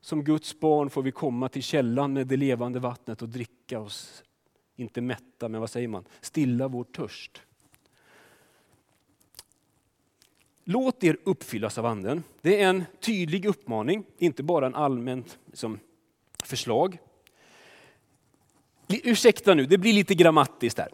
Som 0.00 0.24
Guds 0.24 0.60
barn 0.60 0.90
får 0.90 1.02
vi 1.02 1.12
komma 1.12 1.48
till 1.48 1.62
källan 1.62 2.12
med 2.12 2.26
det 2.26 2.36
levande 2.36 2.78
vattnet 2.78 3.22
och 3.22 3.28
dricka 3.28 3.80
oss, 3.80 4.24
inte 4.76 5.00
mätta, 5.00 5.48
men 5.48 5.60
vad 5.60 5.70
säger 5.70 5.88
man, 5.88 6.04
stilla 6.20 6.68
vår 6.68 6.84
törst. 6.84 7.42
Låt 10.64 11.04
er 11.04 11.16
uppfyllas 11.24 11.78
av 11.78 11.86
anden. 11.86 12.22
Det 12.40 12.62
är 12.62 12.68
en 12.68 12.84
tydlig 13.00 13.44
uppmaning, 13.44 14.04
inte 14.18 14.42
bara 14.42 14.66
en 14.66 14.74
allmänt 14.74 15.38
liksom, 15.46 15.78
förslag. 16.44 16.98
Ursäkta 18.88 19.54
nu, 19.54 19.66
det 19.66 19.78
blir 19.78 19.92
lite 19.92 20.14
grammatiskt 20.14 20.78
här. 20.78 20.88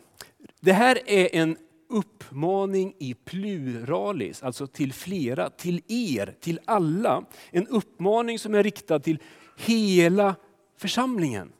Det 0.61 0.73
här 0.73 0.99
är 1.07 1.35
en 1.35 1.57
uppmaning 1.93 2.95
i 2.99 3.15
pluralis, 3.15 4.43
alltså 4.43 4.67
till 4.67 4.93
flera, 4.93 5.51
till 5.51 5.83
er, 5.89 6.35
till 6.41 6.61
alla. 6.65 7.25
En 7.51 7.67
uppmaning 7.67 8.39
som 8.39 8.55
är 8.55 8.63
riktad 8.63 9.01
till 9.01 9.19
hela 9.57 10.35
församlingen. 10.77 11.53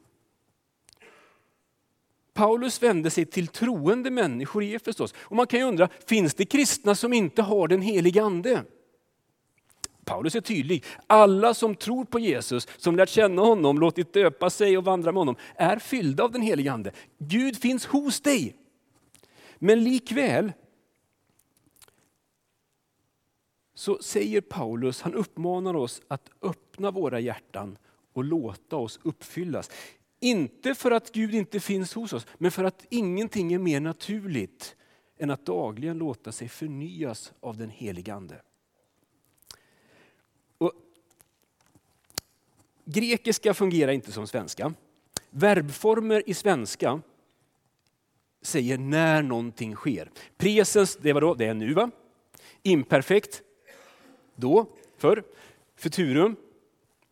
Paulus 2.33 2.83
vände 2.83 3.09
sig 3.09 3.25
till 3.25 3.47
troende 3.47 4.11
människor 4.11 4.63
i 4.63 4.75
Efesos. 4.75 5.13
Och 5.17 5.35
man 5.35 5.47
kan 5.47 5.59
ju 5.59 5.65
undra, 5.65 5.89
finns 6.05 6.33
det 6.33 6.45
kristna 6.45 6.95
som 6.95 7.13
inte 7.13 7.41
har 7.41 7.67
den 7.67 7.81
helige 7.81 8.23
ande? 8.23 8.63
Paulus 10.05 10.35
är 10.35 10.41
tydlig. 10.41 10.83
Alla 11.07 11.53
som 11.53 11.75
tror 11.75 12.05
på 12.05 12.19
Jesus, 12.19 12.67
som 12.77 12.95
lärt 12.95 13.09
känna 13.09 13.41
honom, 13.41 13.79
låtit 13.79 14.13
döpa 14.13 14.49
sig 14.49 14.77
och 14.77 14.83
vandra 14.83 15.11
med 15.11 15.19
honom, 15.19 15.35
är 15.55 15.79
fyllda 15.79 16.23
av 16.23 16.31
den 16.31 16.41
helige 16.41 16.71
Ande. 16.71 16.91
Gud 17.17 17.57
finns 17.57 17.85
hos 17.85 18.21
dig. 18.21 18.55
Men 19.63 19.83
likväl 19.83 20.53
så 23.73 24.01
säger 24.01 24.41
Paulus, 24.41 25.01
han 25.01 25.13
uppmanar 25.13 25.73
oss 25.73 26.01
att 26.07 26.29
öppna 26.41 26.91
våra 26.91 27.19
hjärtan 27.19 27.77
och 28.13 28.23
låta 28.23 28.75
oss 28.75 28.99
uppfyllas. 29.03 29.71
Inte 30.19 30.75
för 30.75 30.91
att 30.91 31.11
Gud 31.11 31.35
inte 31.35 31.59
finns 31.59 31.93
hos 31.93 32.13
oss, 32.13 32.27
men 32.37 32.51
för 32.51 32.63
att 32.63 32.85
ingenting 32.89 33.53
är 33.53 33.59
mer 33.59 33.79
naturligt 33.79 34.75
än 35.17 35.29
att 35.29 35.45
dagligen 35.45 35.97
låta 35.97 36.31
sig 36.31 36.49
förnyas 36.49 37.33
av 37.39 37.57
den 37.57 37.69
helige 37.69 38.13
Ande. 38.13 38.41
Och 40.57 40.73
grekiska 42.85 43.53
fungerar 43.53 43.91
inte 43.91 44.11
som 44.11 44.27
svenska. 44.27 44.73
Verbformer 45.29 46.23
i 46.29 46.33
svenska 46.33 47.01
säger 48.53 48.77
när 48.77 49.23
någonting 49.23 49.75
sker. 49.75 50.11
Presens, 50.37 50.97
det, 51.01 51.13
var 51.13 51.21
då, 51.21 51.33
det 51.33 51.45
är 51.45 51.53
nu 51.53 51.73
va? 51.73 51.91
Imperfekt, 52.63 53.41
då, 54.35 54.65
förr. 54.97 55.23
Futurum, 55.75 56.35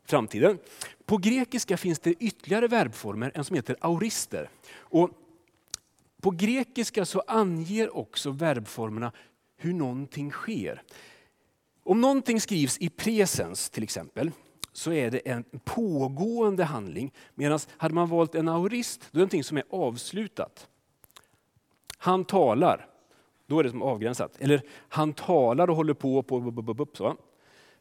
framtiden. 0.05 0.57
På 1.05 1.17
grekiska 1.17 1.77
finns 1.77 2.00
det 2.00 2.13
ytterligare 2.13 2.67
verbformer, 2.67 3.31
en 3.36 3.43
som 3.43 3.55
heter 3.55 3.75
aurister. 3.79 4.50
Och 4.77 5.10
på 6.21 6.29
grekiska 6.29 7.05
så 7.05 7.24
anger 7.27 7.98
också 7.98 8.31
verbformerna 8.31 9.12
hur 9.57 9.74
någonting 9.74 10.31
sker. 10.31 10.83
Om 11.83 12.01
någonting 12.01 12.41
skrivs 12.41 12.77
i 12.77 12.89
presens 12.89 13.69
till 13.69 13.83
exempel, 13.83 14.31
så 14.74 14.91
är 14.91 15.12
det 15.12 15.19
en 15.19 15.43
pågående 15.63 16.63
handling. 16.63 17.13
Medan 17.36 17.60
hade 17.77 17.95
man 17.95 18.10
valt 18.10 18.36
en 18.36 18.50
aurist, 18.50 19.00
då 19.01 19.05
är 19.05 19.12
det 19.12 19.19
någonting 19.19 19.43
som 19.43 19.57
är 19.57 19.63
avslutat. 19.69 20.67
Han 22.03 22.25
talar, 22.25 22.88
då 23.46 23.60
är 23.60 23.63
det 23.63 23.70
som 23.70 23.81
avgränsat. 23.81 24.38
Eller 24.39 24.62
han 24.89 25.13
talar 25.13 25.70
och 25.70 25.75
håller 25.75 25.93
på. 25.93 26.24
på 26.24 26.88
så. 26.93 27.17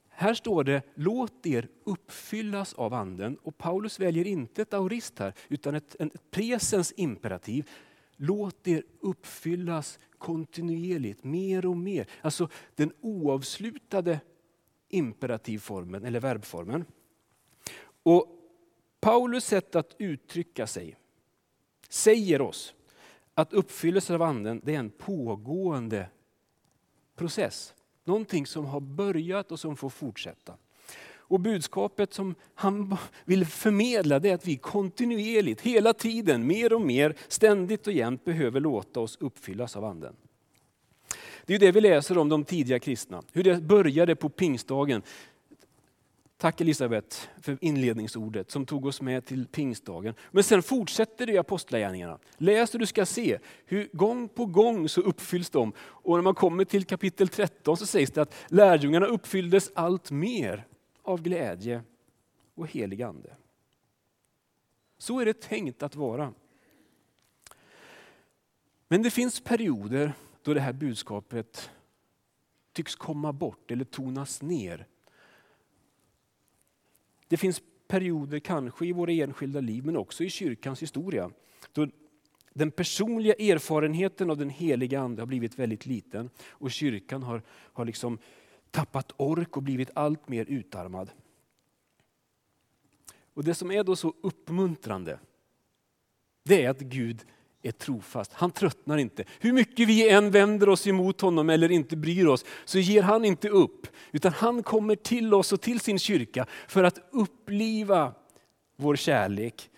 Här 0.09 0.35
står 0.35 0.65
det, 0.65 0.83
låt 0.95 1.47
er 1.47 1.69
uppfyllas 1.85 2.75
av 2.75 2.95
anden. 2.95 3.37
Och 3.43 3.59
Paulus 3.59 4.01
väljer 4.01 4.27
inte 4.27 4.63
ett 4.63 4.75
aurist 4.75 5.19
här, 5.19 5.35
utan 5.49 5.75
ett, 5.75 5.97
ett 5.99 6.31
presens 6.31 6.93
imperativ. 6.97 7.71
Låt 8.17 8.69
er 8.69 8.83
uppfyllas 9.01 9.99
kontinuerligt, 10.19 11.25
mer 11.25 11.67
och 11.67 11.77
mer. 11.77 12.07
Alltså 12.21 12.49
den 12.75 12.93
oavslutade 13.01 14.21
imperativformen 14.89 16.05
eller 16.05 16.21
verbformen. 16.21 16.85
Och 18.03 18.27
Paulus 19.01 19.45
sätt 19.45 19.75
att 19.75 19.97
uttrycka 19.99 20.67
sig 20.67 20.97
säger 21.89 22.41
oss 22.41 22.75
att 23.41 23.53
uppfyllelsen 23.53 24.15
av 24.15 24.23
anden 24.23 24.61
det 24.65 24.75
är 24.75 24.79
en 24.79 24.91
pågående 24.91 26.07
process. 27.17 27.75
Någonting 28.05 28.47
som 28.47 28.65
har 28.65 28.81
börjat 28.81 29.53
och 29.53 29.61
som 29.61 29.77
får 29.77 29.91
fortsätta. 29.91 30.55
Och 31.31 31.41
budskapet 31.41 32.15
som 32.15 32.35
han 32.55 32.97
vill 33.25 33.47
förmedla 33.47 34.19
det 34.19 34.31
är 34.31 34.35
att 34.35 34.47
vi 34.47 34.57
kontinuerligt, 34.57 35.61
hela 35.61 35.93
tiden, 35.93 36.47
mer 36.47 36.73
och 36.73 36.81
mer, 36.81 37.15
ständigt 37.29 37.87
och 37.87 37.93
jämt 37.93 38.25
behöver 38.25 38.61
låta 38.61 39.01
oss 39.01 39.17
uppfyllas 39.21 39.77
av 39.77 39.85
anden. 39.85 40.17
Det 41.47 41.55
är 41.55 41.59
det 41.59 41.73
vi 41.73 41.81
läser 41.81 42.19
om 42.19 42.29
de 42.29 42.45
tidiga 42.45 42.79
kristna, 42.79 43.23
hur 43.33 43.45
det 43.45 43.61
började 43.63 44.17
på 44.17 44.29
pingstdagen. 44.29 45.03
Tack 46.41 46.61
Elisabeth 46.61 47.17
för 47.41 47.59
inledningsordet 47.61 48.51
som 48.51 48.67
tog 48.67 48.87
oss 48.87 49.01
med 49.01 49.25
till 49.25 49.47
pingstdagen. 49.47 50.15
Men 50.31 50.45
sen 50.45 50.63
fortsätter 50.63 51.27
det 51.27 51.33
i 51.33 51.39
Apostlagärningarna. 51.39 52.19
Läs 52.37 52.75
och 52.75 52.81
du 52.81 52.87
ska 52.87 53.07
se 53.07 53.39
hur 53.65 53.89
gång 53.93 54.29
på 54.29 54.47
gång 54.47 54.89
så 54.89 55.01
uppfylls 55.01 55.51
de. 55.51 55.73
Och 55.79 56.17
när 56.17 56.23
man 56.23 56.35
kommer 56.35 56.65
till 56.65 56.85
kapitel 56.85 57.29
13 57.29 57.77
så 57.77 57.87
sägs 57.87 58.11
det 58.11 58.23
att 58.23 58.35
lärjungarna 58.49 59.07
uppfylldes 59.07 59.71
allt 59.75 60.11
mer 60.11 60.67
av 61.03 61.23
glädje 61.23 61.83
och 62.55 62.67
helig 62.67 63.03
ande. 63.03 63.37
Så 64.99 65.21
är 65.21 65.25
det 65.25 65.41
tänkt 65.41 65.83
att 65.83 65.97
vara. 65.97 66.33
Men 68.89 69.03
det 69.03 69.11
finns 69.11 69.41
perioder 69.41 70.13
då 70.43 70.55
det 70.55 70.61
här 70.61 70.73
budskapet 70.73 71.71
tycks 72.73 72.95
komma 72.95 73.33
bort 73.33 73.71
eller 73.71 73.85
tonas 73.85 74.43
ner 74.43 74.87
det 77.31 77.37
finns 77.37 77.63
perioder, 77.89 78.39
kanske 78.39 78.87
i 78.87 78.93
våra 78.93 79.13
enskilda 79.13 79.61
liv, 79.61 79.85
men 79.85 79.97
också 79.97 80.25
i 80.25 80.31
kyrkans 80.31 80.83
historia, 80.83 81.31
då 81.73 81.89
den 82.53 82.71
personliga 82.71 83.35
erfarenheten 83.35 84.31
av 84.31 84.37
den 84.37 84.51
heliga 84.51 85.01
Ande 85.01 85.23
har 85.23 85.27
blivit 85.27 85.59
väldigt 85.59 85.87
liten 85.87 86.31
och 86.49 86.71
kyrkan 86.71 87.23
har, 87.23 87.43
har 87.49 87.85
liksom 87.85 88.19
tappat 88.71 89.13
ork 89.17 89.57
och 89.57 89.63
blivit 89.63 89.91
allt 89.95 90.29
mer 90.29 90.45
utarmad. 90.45 91.11
Och 93.35 93.45
Det 93.45 93.55
som 93.55 93.71
är 93.71 93.85
då 93.85 93.97
så 93.97 94.15
uppmuntrande, 94.21 95.19
det 96.43 96.65
är 96.65 96.71
att 96.71 96.81
Gud 96.81 97.27
är 97.63 97.73
trofast. 97.73 98.33
Han 98.33 98.51
tröttnar 98.51 98.99
inte. 98.99 99.25
Hur 99.41 99.53
mycket 99.53 99.89
vi 99.89 100.09
än 100.09 100.31
vänder 100.31 100.69
oss 100.69 100.87
emot 100.87 101.21
honom 101.21 101.51
eller 101.51 101.71
inte 101.71 101.97
bryr 101.97 102.27
oss, 102.27 102.45
så 102.65 102.79
ger 102.79 103.03
han 103.03 103.25
inte 103.25 103.49
upp. 103.49 103.87
Utan 104.13 104.33
han 104.33 104.63
kommer 104.63 104.97
till 104.97 105.35
oss 105.35 105.53
och 105.53 105.61
till 105.61 105.81
sin 105.81 105.99
kyrka 105.99 106.47
för 106.69 106.85
att 106.85 106.99
uppliva 107.11 108.15
vår 108.77 108.97
kärlek, 108.97 109.71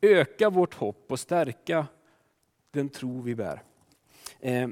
öka 0.00 0.50
vårt 0.50 0.74
hopp 0.74 1.12
och 1.12 1.20
stärka 1.20 1.86
den 2.70 2.88
tro 2.88 3.20
vi 3.20 3.34
bär. 3.34 3.62
Eh, 4.40 4.68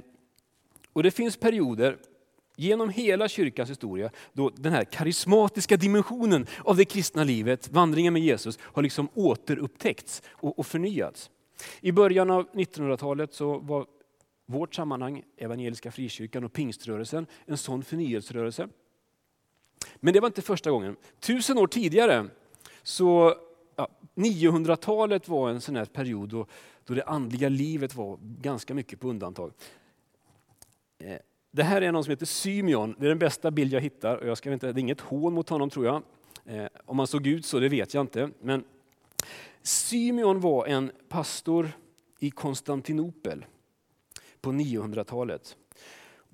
och 0.92 1.02
Det 1.02 1.11
finns 1.11 1.37
perioder 1.37 1.99
genom 2.56 2.88
hela 2.88 3.28
kyrkans 3.28 3.70
historia 3.70 4.11
då 4.32 4.50
den 4.50 4.73
här 4.73 4.85
karismatiska 4.85 5.76
dimensionen 5.76 6.46
av 6.64 6.76
det 6.76 6.85
kristna 6.85 7.25
livet, 7.25 7.68
vandringen 7.68 8.12
med 8.12 8.23
Jesus, 8.23 8.58
har 8.62 8.82
liksom 8.82 9.08
återupptäckts 9.14 10.23
och 10.30 10.66
förnyats. 10.66 11.30
I 11.80 11.92
början 11.92 12.30
av 12.30 12.49
1900-talet 12.52 13.35
så 13.35 13.59
var 13.59 13.87
vårt 14.47 14.75
sammanhang, 14.75 15.23
Evangeliska 15.37 15.90
Frikyrkan 15.90 16.45
och 16.45 16.52
pingströrelsen, 16.52 17.26
en 17.47 17.56
sån 17.56 17.83
förnyelserörelse. 17.83 18.68
Men 19.97 20.14
det 20.14 20.21
var 20.21 20.26
inte 20.26 20.42
första 20.42 20.71
gången. 20.71 20.97
Tusen 21.21 21.59
år 21.59 21.66
tidigare, 21.66 22.26
så 22.83 23.35
ja, 23.76 23.88
900-talet 24.14 25.28
var 25.28 25.50
en 25.50 25.61
sån 25.61 25.76
här 25.76 25.85
period 25.85 26.28
då, 26.28 26.47
då 26.85 26.95
det 26.95 27.04
andliga 27.04 27.49
livet 27.49 27.95
var 27.95 28.18
ganska 28.23 28.75
mycket 28.75 29.00
på 29.00 29.09
undantag. 29.09 29.52
Eh, 30.99 31.18
det 31.50 31.62
här 31.62 31.83
är 31.83 31.92
någon 31.92 32.04
som 32.04 32.11
heter 32.11 32.26
Symeon. 32.26 32.95
Det 32.99 33.04
är 33.04 33.09
den 33.09 33.18
bästa 33.18 33.50
bild 33.50 33.73
jag 33.73 33.80
hittar. 33.80 34.16
Och 34.16 34.28
jag 34.28 34.38
ska 34.38 34.52
inte, 34.52 34.73
det 34.73 34.80
är 34.80 34.83
inget 34.83 35.00
hån 35.00 35.35
mot 35.35 35.49
honom 35.49 35.71
tror 35.71 35.87
jag. 35.87 36.02
Eh, 36.45 36.66
om 36.85 36.99
han 36.99 37.06
såg 37.06 37.26
ut 37.26 37.47
så, 37.47 37.61
det 37.61 37.68
vet 37.68 37.95
jag 37.95 38.00
inte. 38.00 38.30
Men 38.40 38.64
Symeon 39.66 40.40
var 40.40 40.66
en 40.66 40.90
pastor 41.08 41.70
i 42.18 42.30
Konstantinopel 42.30 43.44
på 44.40 44.50
900-talet. 44.52 45.56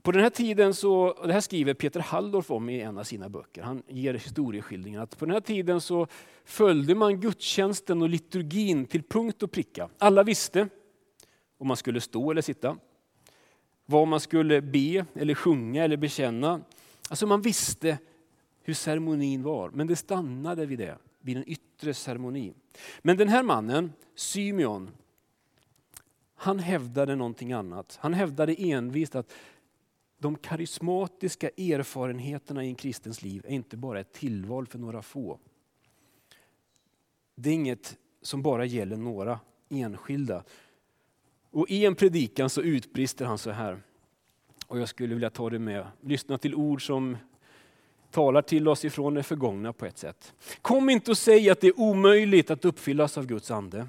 På 0.02 0.12
den 0.12 0.22
här 0.22 0.30
tiden, 0.30 0.74
så, 0.74 1.22
det 1.26 1.32
här 1.32 1.40
skriver 1.40 1.74
Peter 1.74 2.00
Halldorf 2.00 2.50
om 2.50 2.68
i 2.68 2.80
en 2.80 2.98
av 2.98 3.04
sina 3.04 3.28
böcker, 3.28 3.62
han 3.62 3.82
ger 3.88 4.14
historieskildringen 4.14 5.00
att 5.00 5.18
på 5.18 5.24
den 5.24 5.32
här 5.34 5.40
tiden 5.40 5.80
så 5.80 6.06
följde 6.44 6.94
man 6.94 7.20
gudstjänsten 7.20 8.02
och 8.02 8.08
liturgin 8.08 8.86
till 8.86 9.02
punkt 9.02 9.42
och 9.42 9.52
pricka. 9.52 9.88
Alla 9.98 10.22
visste 10.22 10.68
om 11.58 11.68
man 11.68 11.76
skulle 11.76 12.00
stå 12.00 12.30
eller 12.30 12.42
sitta, 12.42 12.76
vad 13.86 14.08
man 14.08 14.20
skulle 14.20 14.62
be 14.62 15.06
eller 15.14 15.34
sjunga 15.34 15.84
eller 15.84 15.96
bekänna. 15.96 16.60
Alltså 17.08 17.26
man 17.26 17.42
visste 17.42 17.98
hur 18.62 18.74
ceremonin 18.74 19.42
var, 19.42 19.70
men 19.70 19.86
det 19.86 19.96
stannade 19.96 20.66
vid 20.66 20.78
det 20.78 20.98
vid 21.22 21.36
en 21.36 21.48
yttre 21.48 21.94
ceremoni. 21.94 22.52
Men 23.02 23.16
den 23.16 23.28
här 23.28 23.42
mannen, 23.42 23.92
Symeon, 24.14 24.90
han 26.34 26.58
hävdade 26.58 27.16
någonting 27.16 27.52
annat. 27.52 27.98
Han 28.00 28.14
hävdade 28.14 28.54
envist 28.54 29.14
att 29.14 29.32
de 30.18 30.36
karismatiska 30.36 31.48
erfarenheterna 31.48 32.64
i 32.64 32.68
en 32.68 32.74
kristens 32.74 33.22
liv 33.22 33.44
är 33.46 33.54
inte 33.54 33.76
bara 33.76 34.00
ett 34.00 34.12
tillval 34.12 34.66
för 34.66 34.78
några 34.78 35.02
få. 35.02 35.38
Det 37.34 37.50
är 37.50 37.54
inget 37.54 37.98
som 38.22 38.42
bara 38.42 38.64
gäller 38.64 38.96
några 38.96 39.40
enskilda. 39.68 40.44
Och 41.50 41.70
I 41.70 41.86
en 41.86 41.94
predikan 41.94 42.50
så 42.50 42.62
utbrister 42.62 43.24
han 43.24 43.38
så 43.38 43.50
här. 43.50 43.82
Och 44.66 44.80
Jag 44.80 44.88
skulle 44.88 45.14
vilja 45.14 45.30
ta 45.30 45.50
det 45.50 45.58
med. 45.58 45.86
Lyssna 46.00 46.38
till 46.38 46.54
ord 46.54 46.86
som 46.86 47.16
talar 48.12 48.42
till 48.42 48.68
oss 48.68 48.84
ifrån 48.84 49.14
det 49.14 49.22
förgångna 49.22 49.72
på 49.72 49.86
ett 49.86 49.98
sätt. 49.98 50.34
Kom 50.62 50.90
inte 50.90 51.10
och 51.10 51.18
säg 51.18 51.50
att 51.50 51.60
det 51.60 51.66
är 51.66 51.80
omöjligt 51.80 52.50
att 52.50 52.64
uppfyllas 52.64 53.18
av 53.18 53.26
Guds 53.26 53.50
ande. 53.50 53.88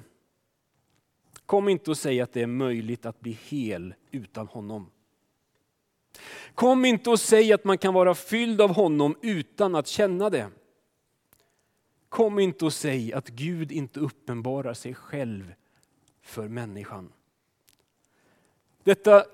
Kom 1.46 1.68
inte 1.68 1.90
och 1.90 1.98
säg 1.98 2.20
att 2.20 2.32
det 2.32 2.42
är 2.42 2.46
möjligt 2.46 3.06
att 3.06 3.20
bli 3.20 3.38
hel 3.48 3.94
utan 4.10 4.46
honom. 4.46 4.90
Kom 6.54 6.84
inte 6.84 7.10
och 7.10 7.20
säg 7.20 7.52
att 7.52 7.64
man 7.64 7.78
kan 7.78 7.94
vara 7.94 8.14
fylld 8.14 8.60
av 8.60 8.74
honom 8.74 9.16
utan 9.22 9.74
att 9.74 9.86
känna 9.86 10.30
det. 10.30 10.48
Kom 12.08 12.38
inte 12.38 12.64
och 12.64 12.72
säg 12.72 13.12
att 13.12 13.28
Gud 13.28 13.72
inte 13.72 14.00
uppenbarar 14.00 14.74
sig 14.74 14.94
själv 14.94 15.54
för 16.22 16.48
människan. 16.48 17.12
Detta 18.82 19.24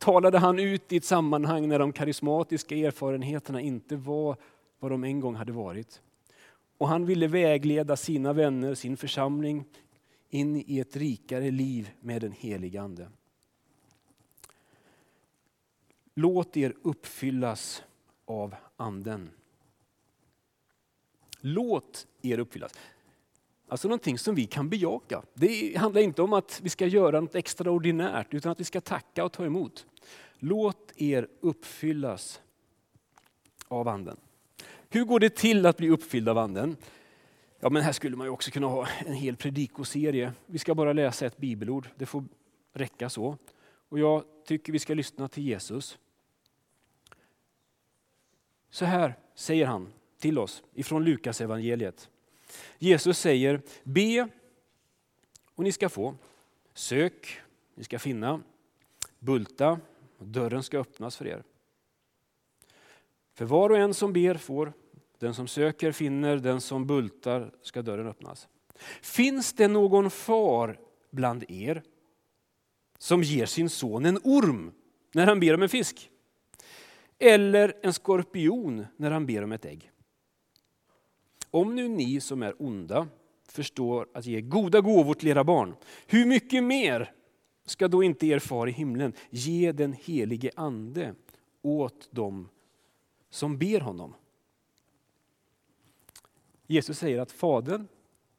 talade 0.00 0.38
han 0.38 0.58
ut 0.58 0.92
i 0.92 0.96
ett 0.96 1.04
sammanhang 1.04 1.68
när 1.68 1.78
de 1.78 1.92
karismatiska 1.92 2.76
erfarenheterna 2.76 3.60
inte 3.60 3.96
var 3.96 4.36
vad 4.78 4.90
de 4.90 5.04
en 5.04 5.20
gång 5.20 5.34
hade 5.34 5.52
varit. 5.52 6.02
Och 6.78 6.88
han 6.88 7.06
ville 7.06 7.26
vägleda 7.26 7.96
sina 7.96 8.32
vänner, 8.32 8.74
sin 8.74 8.96
församling, 8.96 9.64
in 10.30 10.64
i 10.66 10.78
ett 10.78 10.96
rikare 10.96 11.50
liv 11.50 11.90
med 12.00 12.22
den 12.22 12.32
helige 12.32 12.82
Ande. 12.82 13.10
Låt 16.14 16.56
er 16.56 16.74
uppfyllas 16.82 17.82
av 18.24 18.54
Anden. 18.76 19.30
Låt 21.40 22.06
er 22.22 22.38
uppfyllas. 22.38 22.72
Alltså 23.70 23.88
någonting 23.88 24.18
som 24.18 24.34
vi 24.34 24.46
kan 24.46 24.68
bejaka. 24.68 25.22
Det 25.34 25.76
handlar 25.76 26.00
inte 26.00 26.22
om 26.22 26.32
att 26.32 26.60
vi 26.62 26.68
ska 26.68 26.86
göra 26.86 27.20
något 27.20 27.34
extraordinärt 27.34 28.34
utan 28.34 28.52
att 28.52 28.60
vi 28.60 28.64
ska 28.64 28.80
tacka 28.80 29.24
och 29.24 29.32
ta 29.32 29.44
emot. 29.44 29.86
Låt 30.38 30.92
er 30.96 31.28
uppfyllas 31.40 32.40
av 33.68 33.88
Anden. 33.88 34.16
Hur 34.88 35.04
går 35.04 35.20
det 35.20 35.36
till 35.36 35.66
att 35.66 35.76
bli 35.76 35.90
uppfylld 35.90 36.28
av 36.28 36.38
Anden? 36.38 36.76
Ja, 37.60 37.70
men 37.70 37.82
här 37.82 37.92
skulle 37.92 38.16
man 38.16 38.26
ju 38.26 38.30
också 38.30 38.50
kunna 38.50 38.66
ha 38.66 38.88
en 39.06 39.14
hel 39.14 39.36
predikoserie. 39.36 40.32
Vi 40.46 40.58
ska 40.58 40.74
bara 40.74 40.92
läsa 40.92 41.26
ett 41.26 41.36
bibelord, 41.36 41.88
det 41.96 42.06
får 42.06 42.24
räcka 42.72 43.10
så. 43.10 43.36
Och 43.88 43.98
jag 43.98 44.24
tycker 44.46 44.72
vi 44.72 44.78
ska 44.78 44.94
lyssna 44.94 45.28
till 45.28 45.44
Jesus. 45.44 45.98
Så 48.70 48.84
här 48.84 49.14
säger 49.34 49.66
han 49.66 49.92
till 50.18 50.38
oss 50.38 50.62
ifrån 50.74 51.04
Lukas 51.04 51.40
evangeliet. 51.40 52.10
Jesus 52.78 53.18
säger, 53.18 53.62
be 53.84 54.28
och 55.54 55.64
ni 55.64 55.72
ska 55.72 55.88
få. 55.88 56.14
Sök, 56.74 57.40
ni 57.74 57.84
ska 57.84 57.98
finna. 57.98 58.42
Bulta 59.18 59.80
och 60.18 60.26
dörren 60.26 60.62
ska 60.62 60.78
öppnas 60.78 61.16
för 61.16 61.26
er. 61.26 61.42
För 63.34 63.44
var 63.44 63.70
och 63.70 63.78
en 63.78 63.94
som 63.94 64.12
ber 64.12 64.34
får, 64.34 64.72
den 65.18 65.34
som 65.34 65.48
söker 65.48 65.92
finner, 65.92 66.36
den 66.36 66.60
som 66.60 66.86
bultar 66.86 67.54
ska 67.62 67.82
dörren 67.82 68.06
öppnas. 68.06 68.48
Finns 69.02 69.52
det 69.52 69.68
någon 69.68 70.10
far 70.10 70.78
bland 71.10 71.44
er 71.48 71.82
som 72.98 73.22
ger 73.22 73.46
sin 73.46 73.70
son 73.70 74.04
en 74.04 74.18
orm 74.24 74.72
när 75.12 75.26
han 75.26 75.40
ber 75.40 75.54
om 75.54 75.62
en 75.62 75.68
fisk? 75.68 76.10
Eller 77.18 77.76
en 77.82 77.92
skorpion 77.92 78.86
när 78.96 79.10
han 79.10 79.26
ber 79.26 79.44
om 79.44 79.52
ett 79.52 79.64
ägg? 79.64 79.90
Om 81.50 81.74
nu 81.74 81.88
ni 81.88 82.20
som 82.20 82.42
är 82.42 82.62
onda 82.62 83.08
förstår 83.48 84.08
att 84.14 84.26
ge 84.26 84.40
goda 84.40 84.80
gåvor 84.80 85.14
till 85.14 85.28
era 85.28 85.44
barn, 85.44 85.74
hur 86.06 86.26
mycket 86.26 86.64
mer 86.64 87.12
ska 87.66 87.88
då 87.88 88.02
inte 88.02 88.26
er 88.26 88.38
far 88.38 88.66
i 88.66 88.72
himlen 88.72 89.12
ge 89.30 89.72
den 89.72 89.92
helige 89.92 90.50
ande 90.56 91.14
åt 91.62 92.08
dem 92.10 92.48
som 93.30 93.58
ber 93.58 93.80
honom? 93.80 94.14
Jesus 96.66 96.98
säger 96.98 97.20
att 97.20 97.32
Fadern 97.32 97.88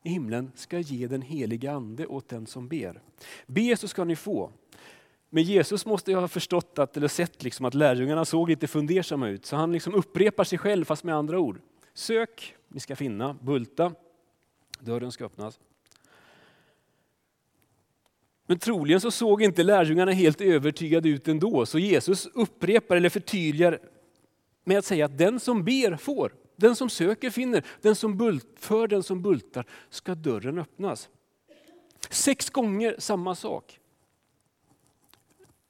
i 0.03 0.09
himlen 0.09 0.51
ska 0.55 0.79
ge 0.79 1.07
den 1.07 1.21
helige 1.21 1.71
ande 1.71 2.07
åt 2.07 2.29
den 2.29 2.47
som 2.47 2.67
ber. 2.67 3.01
Be 3.47 3.77
så 3.77 3.87
ska 3.87 4.03
ni 4.03 4.15
få. 4.15 4.51
Men 5.29 5.43
Jesus 5.43 5.85
måste 5.85 6.11
ju 6.11 6.17
ha 6.17 6.27
förstått 6.27 6.79
att, 6.79 6.97
eller 6.97 7.07
sett 7.07 7.43
liksom 7.43 7.65
att 7.65 7.73
lärjungarna 7.73 8.25
såg 8.25 8.49
lite 8.49 8.67
fundersamma 8.67 9.27
ut, 9.27 9.45
så 9.45 9.55
han 9.55 9.71
liksom 9.71 9.95
upprepar 9.95 10.43
sig 10.43 10.57
själv 10.57 10.85
fast 10.85 11.03
med 11.03 11.15
andra 11.15 11.39
ord. 11.39 11.61
Sök, 11.93 12.55
ni 12.71 12.79
ska 12.79 12.95
finna. 12.95 13.33
Bulta, 13.33 13.93
dörren 14.79 15.11
ska 15.11 15.25
öppnas. 15.25 15.59
Men 18.45 18.59
troligen 18.59 19.01
så 19.01 19.11
såg 19.11 19.41
inte 19.41 19.63
lärjungarna 19.63 20.11
helt 20.11 20.41
övertygade 20.41 21.09
ut 21.09 21.27
ändå, 21.27 21.65
så 21.65 21.79
Jesus 21.79 22.25
upprepar 22.25 22.95
eller 22.95 23.09
förtydligar 23.09 23.79
med 24.63 24.77
att 24.77 24.85
säga 24.85 25.05
att 25.05 25.17
den 25.17 25.39
som 25.39 25.63
ber 25.63 25.95
får. 25.95 26.33
Den 26.55 26.75
som 26.75 26.89
söker 26.89 27.29
finner, 27.29 27.65
den 27.81 27.95
som 27.95 28.17
bult, 28.17 28.47
för 28.55 28.87
den 28.87 29.03
som 29.03 29.21
bultar 29.21 29.65
ska 29.89 30.15
dörren 30.15 30.57
öppnas. 30.57 31.09
Sex 32.09 32.49
gånger 32.49 32.95
samma 32.99 33.35
sak. 33.35 33.79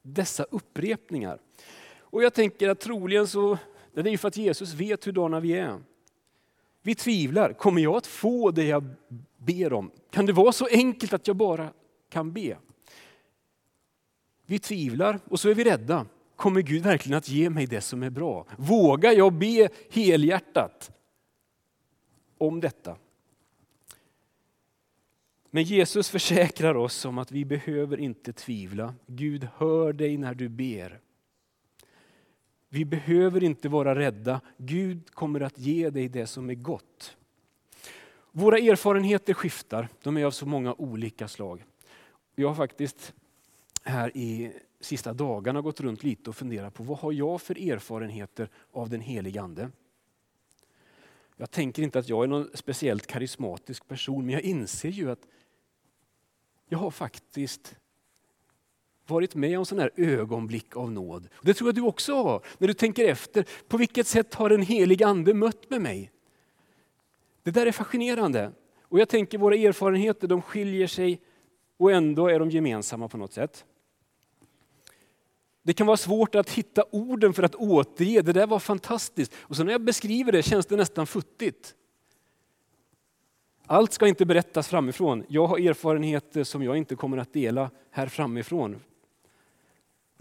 Dessa 0.01 0.43
upprepningar. 0.43 1.39
Och 1.99 2.23
jag 2.23 2.33
tänker 2.33 2.69
att 2.69 2.79
troligen 2.79 3.27
så, 3.27 3.57
det 3.93 4.01
är 4.01 4.05
ju 4.05 4.17
för 4.17 4.27
att 4.27 4.37
Jesus 4.37 4.73
vet 4.73 5.05
hurdana 5.05 5.39
vi 5.39 5.53
är. 5.53 5.79
Vi 6.81 6.95
tvivlar, 6.95 7.53
kommer 7.53 7.81
jag 7.81 7.95
att 7.95 8.07
få 8.07 8.51
det 8.51 8.65
jag 8.65 8.89
ber 9.37 9.73
om? 9.73 9.91
Kan 10.09 10.25
det 10.25 10.33
vara 10.33 10.51
så 10.51 10.67
enkelt 10.71 11.13
att 11.13 11.27
jag 11.27 11.35
bara 11.35 11.73
kan 12.09 12.31
be? 12.31 12.57
Vi 14.45 14.59
tvivlar 14.59 15.19
och 15.25 15.39
så 15.39 15.49
är 15.49 15.53
vi 15.53 15.63
rädda. 15.63 16.05
Kommer 16.35 16.61
Gud 16.61 16.83
verkligen 16.83 17.17
att 17.17 17.29
ge 17.29 17.49
mig 17.49 17.65
det 17.65 17.81
som 17.81 18.03
är 18.03 18.09
bra? 18.09 18.45
Vågar 18.57 19.11
jag 19.11 19.33
be 19.33 19.69
helhjärtat 19.89 20.91
om 22.37 22.59
detta? 22.59 22.95
Men 25.49 25.63
Jesus 25.63 26.09
försäkrar 26.09 26.75
oss 26.75 27.05
om 27.05 27.17
att 27.17 27.31
vi 27.31 27.45
behöver 27.45 27.99
inte 27.99 28.33
tvivla. 28.33 28.95
Gud 29.07 29.47
hör 29.55 29.93
dig 29.93 30.17
när 30.17 30.33
du 30.33 30.49
ber. 30.49 30.99
Vi 32.73 32.86
behöver 32.86 33.43
inte 33.43 33.69
vara 33.69 33.95
rädda. 33.95 34.41
Gud 34.57 35.12
kommer 35.12 35.39
att 35.41 35.60
ge 35.60 35.89
dig 35.89 36.10
det 36.10 36.27
som 36.27 36.49
är 36.49 36.55
gott. 36.55 37.17
Våra 38.31 38.57
erfarenheter 38.57 39.34
skiftar. 39.34 39.89
De 40.03 40.17
är 40.17 40.25
av 40.25 40.31
så 40.31 40.45
många 40.45 40.73
olika 40.73 41.27
slag. 41.27 41.65
Jag 42.36 42.47
har 42.47 42.55
faktiskt 42.55 43.13
här 43.84 44.17
i 44.17 44.51
sista 44.79 45.13
dagarna 45.13 45.62
gått 45.62 45.81
runt 45.81 46.03
lite 46.03 46.29
och 46.29 46.36
funderat 46.36 46.73
på 46.73 46.84
vad 46.84 46.97
har 46.97 47.12
jag 47.12 47.41
för 47.41 47.71
erfarenheter 47.71 48.49
av 48.71 48.89
den 48.89 49.01
helige 49.01 49.41
Ande? 49.41 49.71
Jag 51.38 51.51
tänker 51.51 51.84
inte 51.84 51.99
att 51.99 52.10
jag 52.10 52.23
är 52.23 52.27
någon 52.27 52.49
speciellt 52.53 53.07
karismatisk 53.07 53.88
person, 53.88 54.25
men 54.25 54.34
jag 54.34 54.41
inser 54.41 54.89
ju 54.89 55.12
att 55.12 55.27
jag 56.67 56.77
har 56.77 56.91
faktiskt 56.91 57.75
varit 59.12 59.36
med 59.36 59.60
om 59.60 59.65
sådana 59.65 59.82
här 59.82 60.06
ögonblick 60.06 60.78
av 60.78 60.91
nåd. 60.91 61.28
Det 61.41 61.54
tror 61.54 61.67
jag 61.67 61.76
du 61.76 61.82
också 61.82 62.13
har, 62.13 62.41
när 62.58 62.67
du 62.67 62.74
tänker 62.74 63.08
efter. 63.08 63.45
På 63.67 63.78
vilket 63.78 64.08
sätt 64.08 64.34
har 64.34 64.50
den 64.50 64.62
helige 64.62 65.08
Ande 65.08 65.34
mött 65.34 65.69
med 65.69 65.82
mig? 65.82 66.12
Det 67.43 67.52
där 67.52 67.65
är 67.65 67.71
fascinerande. 67.71 68.52
Och 68.82 69.00
jag 69.00 69.10
tänker 69.10 69.38
våra 69.38 69.56
erfarenheter 69.56 70.28
de 70.28 70.41
skiljer 70.41 70.88
sig 70.88 71.21
och 71.78 71.91
ändå 71.91 72.28
är 72.28 72.39
de 72.39 72.50
gemensamma 72.50 73.08
på 73.08 73.17
något 73.17 73.34
sätt. 73.34 73.65
Det 75.63 75.74
kan 75.74 75.88
vara 75.88 75.97
svårt 75.97 76.36
att 76.36 76.50
hitta 76.50 76.84
orden 76.91 77.34
för 77.34 77.43
att 77.43 77.56
återge, 77.56 78.21
det 78.21 78.34
där 78.34 78.47
var 78.47 78.60
fantastiskt. 78.60 79.34
Och 79.39 79.56
så 79.56 79.63
när 79.63 79.71
jag 79.71 79.82
beskriver 79.82 80.32
det 80.32 80.43
känns 80.43 80.65
det 80.65 80.76
nästan 80.76 81.08
futtigt. 81.08 81.76
Allt 83.65 83.93
ska 83.93 84.08
inte 84.08 84.26
berättas 84.26 84.67
framifrån. 84.67 85.26
Jag 85.28 85.47
har 85.47 85.58
erfarenheter 85.58 86.43
som 86.43 86.63
jag 86.63 86.78
inte 86.78 86.95
kommer 86.95 87.17
att 87.17 87.34
dela 87.34 87.69
här 87.91 88.08
framifrån. 88.08 88.80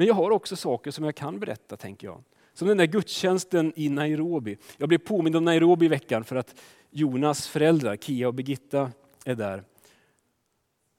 Men 0.01 0.07
jag 0.07 0.15
har 0.15 0.31
också 0.31 0.57
saker 0.57 0.91
som 0.91 1.05
jag 1.05 1.15
kan 1.15 1.41
berätta, 1.41 1.77
tänker 1.77 2.07
jag. 2.07 2.23
Som 2.53 2.69
den 2.69 2.77
där 2.77 2.87
gudstjänsten 2.87 3.73
i 3.77 3.89
Nairobi. 3.89 4.57
Jag 4.77 4.89
blev 4.89 4.99
påmind 4.99 5.37
om 5.37 5.45
Nairobi 5.45 5.87
i 5.87 5.89
veckan 5.89 6.25
för 6.25 6.37
att 6.37 6.55
Jonas 6.91 7.49
föräldrar, 7.49 7.97
Kia 7.97 8.29
och 8.29 8.35
Birgitta, 8.35 8.93
är 9.25 9.35
där. 9.35 9.65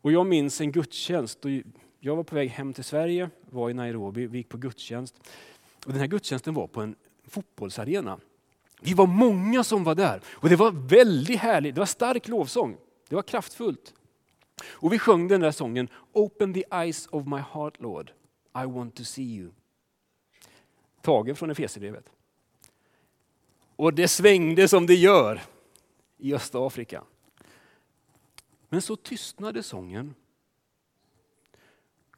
Och 0.02 0.12
jag 0.12 0.26
minns 0.26 0.62
en 0.62 0.72
gudstjänst. 0.72 1.46
Och 1.46 1.52
jag 2.00 2.16
var 2.16 2.24
på 2.24 2.36
väg 2.36 2.50
hem 2.50 2.74
till 2.74 2.84
Sverige, 2.84 3.30
var 3.50 3.70
i 3.70 3.74
Nairobi, 3.74 4.28
vi 4.28 4.38
gick 4.38 4.50
på 4.50 4.58
gudstjänst. 4.58 5.16
Och 5.86 5.92
den 5.92 6.00
här 6.00 6.08
gudstjänsten 6.08 6.54
var 6.54 6.68
på 6.68 6.82
en 6.82 6.96
fotbollsarena. 7.28 8.20
Vi 8.82 8.94
var 8.94 9.08
många 9.08 9.64
som 9.64 9.84
var 9.84 9.96
där 9.96 10.22
och 10.30 10.50
det 10.50 10.56
var 10.56 10.72
väldigt 10.72 11.40
härligt. 11.40 11.76
Det 11.76 11.82
var 11.82 11.86
stark 11.86 12.28
lovsång. 12.28 12.78
Det 13.10 13.16
var 13.16 13.24
kraftfullt. 13.24 13.94
Och 14.66 14.94
vi 14.94 15.00
sjöng 15.00 15.28
den 15.28 15.42
där 15.42 15.52
sången 15.52 15.88
Open 16.14 16.54
the 16.54 16.64
eyes 16.72 17.08
of 17.12 17.28
my 17.28 17.40
heart 17.54 17.80
Lord. 17.80 18.12
I 18.56 18.66
want 18.66 18.96
to 18.96 19.04
see 19.04 19.24
you. 19.24 19.52
Tagen 21.02 21.36
från 21.36 21.52
Efesierbrevet. 21.52 22.12
Och 23.76 23.94
det 23.94 24.08
svängde 24.08 24.68
som 24.68 24.86
det 24.86 24.96
gör 24.96 25.42
i 26.18 26.34
Östafrika. 26.34 27.04
Men 28.70 28.82
så 28.82 28.96
tystnade 28.96 29.64
sången. 29.64 30.16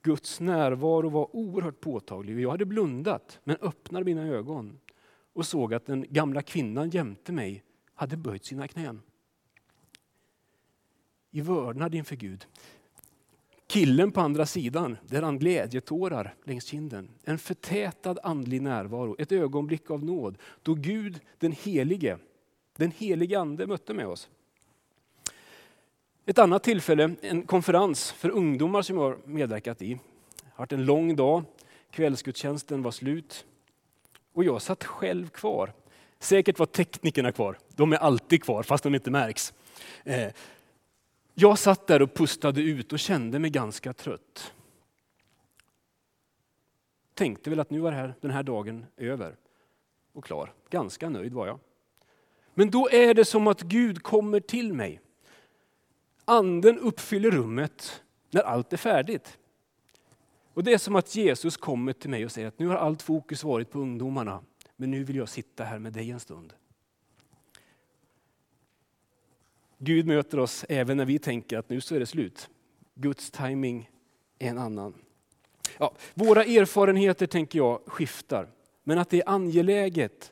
Guds 0.02 0.39
närvaro 0.39 1.10
var 1.10 1.36
oerhört 1.36 1.80
påtaglig. 1.80 2.39
Jag 2.39 2.52
hade 2.52 2.65
blundat 2.65 3.39
men 3.43 3.58
öppnade 3.62 4.06
mina 4.06 4.28
ögon 4.28 4.80
och 5.34 5.46
såg 5.46 5.74
att 5.74 5.86
den 5.86 6.06
gamla 6.10 6.41
kvinnan 6.41 6.89
jämte 6.89 7.32
mig 7.32 7.63
hade 7.93 8.17
böjt 8.17 8.46
sina 8.46 8.67
knän. 8.67 9.02
I 11.32 11.41
vördnad 11.41 11.96
inför 11.96 12.15
Gud. 12.15 12.46
Killen 13.74 14.12
på 14.12 14.22
andra 14.22 14.46
sidan, 14.46 14.98
där 15.08 15.22
han 15.22 15.40
glädjetårar 15.40 16.36
längs 16.44 16.66
kinden. 16.66 17.10
En 17.24 17.38
förtätad 17.38 18.20
andlig 18.24 18.62
närvaro, 18.62 19.16
ett 19.20 19.32
ögonblick 19.32 19.92
av 19.92 20.06
nåd. 20.06 20.38
Då 20.62 20.74
Gud 20.74 21.20
den 21.38 21.52
helige, 21.52 22.18
den 22.76 22.92
helige 22.92 23.40
ande 23.40 23.68
mötte 23.68 23.94
med 23.94 24.08
oss. 24.08 24.30
Ett 26.26 26.40
annat 26.40 26.64
tillfälle, 26.64 27.16
en 27.22 27.44
konferens 27.44 28.12
för 28.12 28.30
ungdomar 28.30 28.82
som 28.82 28.98
jag 28.98 29.04
har 29.04 29.18
medverkat 29.26 29.82
i. 29.82 29.94
Det 29.94 30.00
har 30.54 30.64
varit 30.64 30.72
en 30.74 30.86
lång 30.86 31.16
dag, 31.16 31.44
kvällsgudstjänsten 31.92 32.84
var 32.84 32.92
slut. 32.92 33.46
Och 34.34 34.44
jag 34.44 34.62
satt 34.62 34.84
själv 34.84 35.30
kvar. 35.30 35.74
Säkert 36.20 36.60
var 36.60 36.66
teknikerna 36.66 37.32
kvar, 37.32 37.58
de 37.76 37.94
är 37.94 37.98
alltid 37.98 38.44
kvar 38.44 38.64
fast 38.64 38.84
de 38.84 38.96
inte 38.96 39.12
märks. 39.12 39.54
Eh, 40.04 40.28
jag 41.34 41.60
satt 41.60 41.88
där 41.88 42.02
och 42.02 42.13
pustade 42.13 42.62
ut 42.62 42.93
och 42.93 43.00
kände 43.00 43.39
mig 43.39 43.50
ganska 43.50 43.93
trött. 43.93 44.54
Tänkte 47.13 47.50
väl 47.50 47.60
att 47.60 47.69
nu 47.69 47.80
var 47.80 47.91
här, 47.91 48.15
den 48.22 48.32
här 48.32 48.43
dagen 48.43 48.86
över 48.98 49.36
och 50.13 50.24
klar. 50.24 50.54
Ganska 50.69 51.10
nöjd 51.10 51.34
var 51.34 51.48
jag. 51.48 51.60
Men 52.54 52.72
då 52.72 52.89
är 52.89 53.13
det 53.13 53.26
som 53.26 53.48
att 53.48 53.62
Gud 53.62 54.04
kommer 54.04 54.39
till 54.39 54.74
mig. 54.74 55.02
Anden 56.26 56.80
uppfyller 56.80 57.32
rummet 57.32 58.04
när 58.32 58.41
allt 58.41 58.74
är 58.74 58.78
färdigt. 58.78 59.38
Och 60.54 60.63
Det 60.63 60.74
är 60.74 60.78
som 60.78 60.96
att 60.96 61.15
Jesus 61.15 61.58
kommer 61.58 61.93
till 61.93 62.10
mig 62.10 62.26
och 62.26 62.32
säger 62.32 62.48
att 62.48 62.60
nu 62.60 62.67
har 62.67 62.76
allt 62.76 63.02
fokus 63.02 63.43
varit 63.43 63.72
på 63.72 63.80
ungdomarna, 63.80 64.43
men 64.76 64.91
nu 64.91 65.04
vill 65.04 65.15
jag 65.15 65.30
sitta 65.30 65.63
här 65.63 65.80
med 65.80 65.93
dig 65.93 66.12
en 66.12 66.19
stund. 66.19 66.54
Gud 69.86 70.08
möter 70.08 70.39
oss 70.39 70.65
även 70.69 70.98
när 70.98 71.06
vi 71.06 71.19
tänker 71.19 71.58
att 71.58 71.69
nu 71.69 71.82
så 71.82 71.96
är 71.96 72.00
det 72.00 72.06
slut. 72.06 72.50
Guds 72.96 73.32
timing 73.32 73.89
är 74.39 74.50
en 74.50 74.58
annan. 74.58 74.93
Ja, 75.78 75.93
våra 76.13 76.43
erfarenheter 76.43 77.28
tänker 77.28 77.60
jag 77.60 77.82
skiftar, 77.86 78.48
men 78.84 78.98
att 78.98 79.10
det 79.10 79.22
är 79.22 79.30
angeläget 79.30 80.32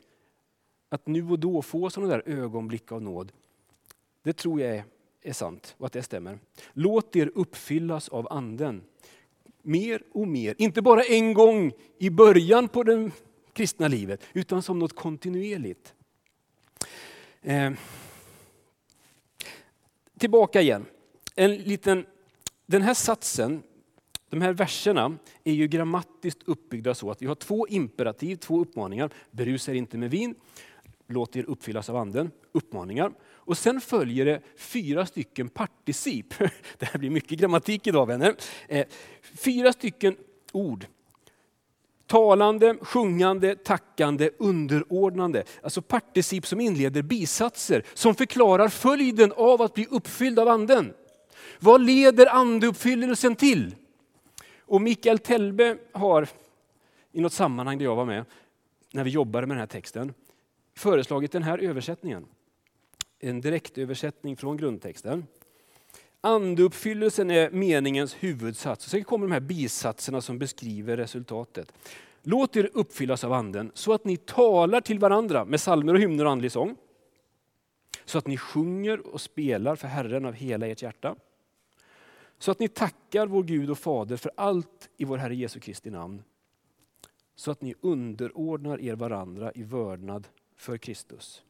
att 0.88 1.06
nu 1.06 1.24
och 1.24 1.38
då 1.38 1.62
få 1.62 1.90
sådana 1.90 2.12
där 2.12 2.22
ögonblick 2.26 2.92
av 2.92 3.02
nåd, 3.02 3.32
det 4.22 4.32
tror 4.32 4.60
jag 4.60 4.76
är, 4.76 4.84
är 5.22 5.32
sant 5.32 5.74
och 5.78 5.86
att 5.86 5.92
det 5.92 6.02
stämmer. 6.02 6.38
Låt 6.72 7.16
er 7.16 7.30
uppfyllas 7.34 8.08
av 8.08 8.32
anden. 8.32 8.82
Mer 9.62 10.02
och 10.12 10.28
mer, 10.28 10.54
inte 10.58 10.82
bara 10.82 11.02
en 11.02 11.34
gång 11.34 11.72
i 11.98 12.10
början 12.10 12.68
på 12.68 12.82
det 12.82 13.10
kristna 13.52 13.88
livet, 13.88 14.22
utan 14.32 14.62
som 14.62 14.78
något 14.78 14.96
kontinuerligt. 14.96 15.94
Eh 17.42 17.70
tillbaka 20.22 20.60
igen. 20.60 20.86
En 21.34 21.54
liten, 21.54 22.06
den 22.66 22.82
här 22.82 22.94
satsen, 22.94 23.62
de 24.30 24.40
här 24.40 24.52
verserna 24.52 25.18
är 25.44 25.52
ju 25.52 25.68
grammatiskt 25.68 26.42
uppbyggda 26.44 26.94
så 26.94 27.10
att 27.10 27.22
vi 27.22 27.26
har 27.26 27.34
två 27.34 27.68
imperativ, 27.68 28.36
två 28.36 28.60
uppmaningar. 28.60 29.10
Berusa 29.30 29.72
er 29.72 29.74
inte 29.74 29.98
med 29.98 30.10
vin, 30.10 30.34
låt 31.08 31.36
er 31.36 31.44
uppfyllas 31.44 31.88
av 31.88 31.96
anden, 31.96 32.30
uppmaningar. 32.52 33.12
Och 33.22 33.58
sen 33.58 33.80
följer 33.80 34.24
det 34.24 34.40
fyra 34.56 35.06
stycken 35.06 35.48
particip. 35.48 36.34
Det 36.78 36.86
här 36.86 36.98
blir 36.98 37.10
mycket 37.10 37.38
grammatik 37.38 37.86
idag 37.86 38.06
vänner. 38.06 38.34
Eh, 38.68 38.86
fyra 39.22 39.72
stycken 39.72 40.16
ord 40.52 40.86
Talande, 42.12 42.76
sjungande, 42.82 43.54
tackande, 43.54 44.30
underordnande. 44.38 45.44
Alltså 45.62 45.82
particip 45.82 46.46
som 46.46 46.60
inleder 46.60 47.02
bisatser 47.02 47.84
som 47.94 48.14
förklarar 48.14 48.68
följden 48.68 49.32
av 49.36 49.62
att 49.62 49.74
bli 49.74 49.86
uppfylld 49.90 50.38
av 50.38 50.48
anden. 50.48 50.92
Vad 51.58 51.80
leder 51.80 52.26
andeuppfyllelsen 52.26 53.36
till? 53.36 53.74
Och 54.60 54.80
Mikael 54.80 55.18
Telbe 55.18 55.76
har 55.92 56.28
i 57.12 57.20
något 57.20 57.32
sammanhang 57.32 57.78
där 57.78 57.84
jag 57.84 57.96
var 57.96 58.04
med, 58.04 58.24
när 58.92 59.04
vi 59.04 59.10
jobbade 59.10 59.46
med 59.46 59.56
den 59.56 59.60
här 59.60 59.66
texten, 59.66 60.14
föreslagit 60.76 61.32
den 61.32 61.42
här 61.42 61.58
översättningen. 61.58 62.26
En 63.18 63.40
direktöversättning 63.40 64.36
från 64.36 64.56
grundtexten. 64.56 65.26
Andeuppfyllelsen 66.24 67.30
är 67.30 67.50
meningens 67.50 68.14
huvudsats. 68.14 68.88
Sen 68.88 69.04
kommer 69.04 69.26
de 69.26 69.32
här 69.32 69.40
bisatserna 69.40 70.20
som 70.20 70.38
beskriver 70.38 70.96
resultatet. 70.96 71.72
Låt 72.22 72.56
er 72.56 72.70
uppfyllas 72.72 73.24
av 73.24 73.32
anden 73.32 73.70
så 73.74 73.92
att 73.92 74.04
ni 74.04 74.16
talar 74.16 74.80
till 74.80 74.98
varandra 74.98 75.44
med 75.44 75.60
salmer 75.60 75.94
och 75.94 76.00
hymner 76.00 76.24
och 76.24 76.30
andlig 76.30 76.52
sång. 76.52 76.76
Så 78.04 78.18
att 78.18 78.26
ni 78.26 78.36
sjunger 78.36 79.06
och 79.06 79.20
spelar 79.20 79.76
för 79.76 79.88
Herren 79.88 80.24
av 80.24 80.32
hela 80.32 80.66
ert 80.66 80.82
hjärta. 80.82 81.16
Så 82.38 82.50
att 82.50 82.58
ni 82.58 82.68
tackar 82.68 83.26
vår 83.26 83.42
Gud 83.42 83.70
och 83.70 83.78
Fader 83.78 84.16
för 84.16 84.32
allt 84.36 84.90
i 84.96 85.04
vår 85.04 85.16
Herre 85.16 85.34
Jesu 85.34 85.60
Kristi 85.60 85.90
namn. 85.90 86.22
Så 87.34 87.50
att 87.50 87.60
ni 87.60 87.74
underordnar 87.80 88.80
er 88.80 88.94
varandra 88.94 89.52
i 89.54 89.62
vördnad 89.62 90.28
för 90.56 90.76
Kristus. 90.76 91.42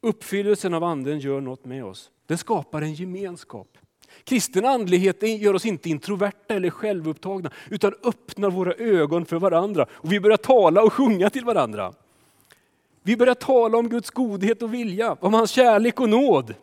Uppfyllelsen 0.00 0.74
av 0.74 0.84
anden 0.84 1.18
gör 1.18 1.40
något 1.40 1.64
med 1.64 1.84
oss. 1.84 2.10
Den 2.26 2.38
skapar 2.38 2.82
en 2.82 2.94
gemenskap. 2.94 3.78
Kristen 4.24 4.64
andlighet 4.64 5.22
gör 5.22 5.54
oss 5.54 5.66
inte 5.66 5.90
introverta 5.90 6.54
eller 6.54 6.70
självupptagna, 6.70 7.50
utan 7.70 7.94
öppnar 8.02 8.50
våra 8.50 8.74
ögon 8.74 9.26
för 9.26 9.36
varandra. 9.36 9.86
Och 9.92 10.12
vi 10.12 10.20
börjar 10.20 10.36
tala 10.36 10.82
och 10.82 10.92
sjunga 10.92 11.30
till 11.30 11.44
varandra. 11.44 11.94
Vi 13.02 13.16
börjar 13.16 13.34
tala 13.34 13.78
om 13.78 13.88
Guds 13.88 14.10
godhet 14.10 14.62
och 14.62 14.74
vilja, 14.74 15.16
om 15.20 15.34
hans 15.34 15.50
kärlek 15.50 16.00
och 16.00 16.08
nåd. 16.08 16.54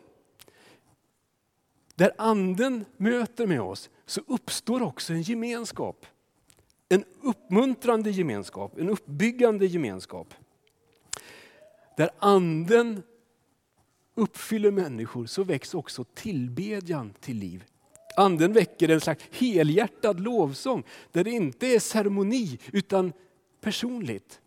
Där 1.94 2.12
anden 2.18 2.84
möter 2.96 3.46
med 3.46 3.60
oss 3.60 3.90
så 4.06 4.20
uppstår 4.26 4.82
också 4.82 5.12
en 5.12 5.22
gemenskap. 5.22 6.06
En 6.88 7.04
uppmuntrande 7.22 8.10
gemenskap, 8.10 8.78
en 8.78 8.88
uppbyggande 8.88 9.66
gemenskap. 9.66 10.34
Där 11.96 12.10
anden 12.18 13.02
uppfyller 14.14 14.70
människor 14.70 15.26
så 15.26 15.44
väcks 15.44 15.74
också 15.74 16.04
tillbedjan 16.04 17.14
till 17.20 17.36
liv. 17.36 17.64
Anden 18.16 18.52
väcker 18.52 18.88
en 18.88 19.00
slags 19.00 19.24
helhjärtad 19.30 20.20
lovsång 20.20 20.84
där 21.12 21.24
det 21.24 21.30
inte 21.30 21.66
är 21.66 21.78
ceremoni 21.78 22.58
utan 22.72 23.12
personligt. 23.60 24.40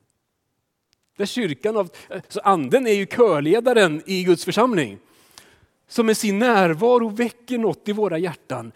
Där 1.17 1.25
kyrkan 1.25 1.77
av, 1.77 1.89
så 2.27 2.39
anden 2.39 2.87
är 2.87 2.91
ju 2.91 3.05
körledaren 3.05 4.01
i 4.05 4.23
Guds 4.23 4.45
församling. 4.45 4.99
Som 5.87 6.05
med 6.05 6.17
sin 6.17 6.39
närvaro 6.39 7.09
väcker 7.09 7.57
något 7.57 7.89
i 7.89 7.91
våra 7.91 8.17
hjärtan. 8.17 8.71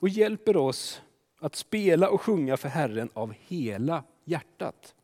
Och 0.00 0.08
hjälper 0.08 0.56
oss 0.56 1.02
att 1.38 1.56
spela 1.56 2.08
och 2.08 2.20
sjunga 2.20 2.56
för 2.56 2.68
Herren 2.68 3.10
av 3.14 3.34
hela 3.40 4.04
hjärtat. 4.24 4.94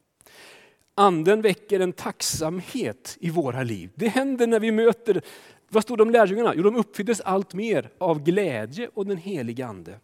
Anden 0.94 1.42
väcker 1.42 1.81
en 1.81 1.92
tacksamhet 1.92 3.16
i 3.20 3.31
våra 3.31 3.62
liv. 3.62 3.90
Det 3.94 4.09
händer 4.09 4.46
när 4.46 4.61
vi 4.61 4.72
möter, 4.72 5.22
vad 5.68 5.83
stod 5.83 5.98
de 5.98 6.11
lärjungarna? 6.11 6.55
Jo, 6.57 6.62
de 6.62 6.76
uppfylldes 6.76 7.20
allt 7.20 7.55
mer 7.55 7.90
av 7.98 8.22
glädje 8.22 8.90
och 8.94 9.07
den 9.07 9.16
heliga 9.16 9.66
Ande. 9.66 10.00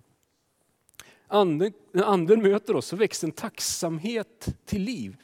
Anden, 1.27 1.72
när 1.92 2.05
anden 2.05 2.42
möter 2.42 2.77
oss 2.77 2.87
så 2.87 2.96
väcks 2.96 3.24
en 3.24 3.33
tacksamhet 3.33 4.48
till 4.64 4.83
liv. 4.83 5.16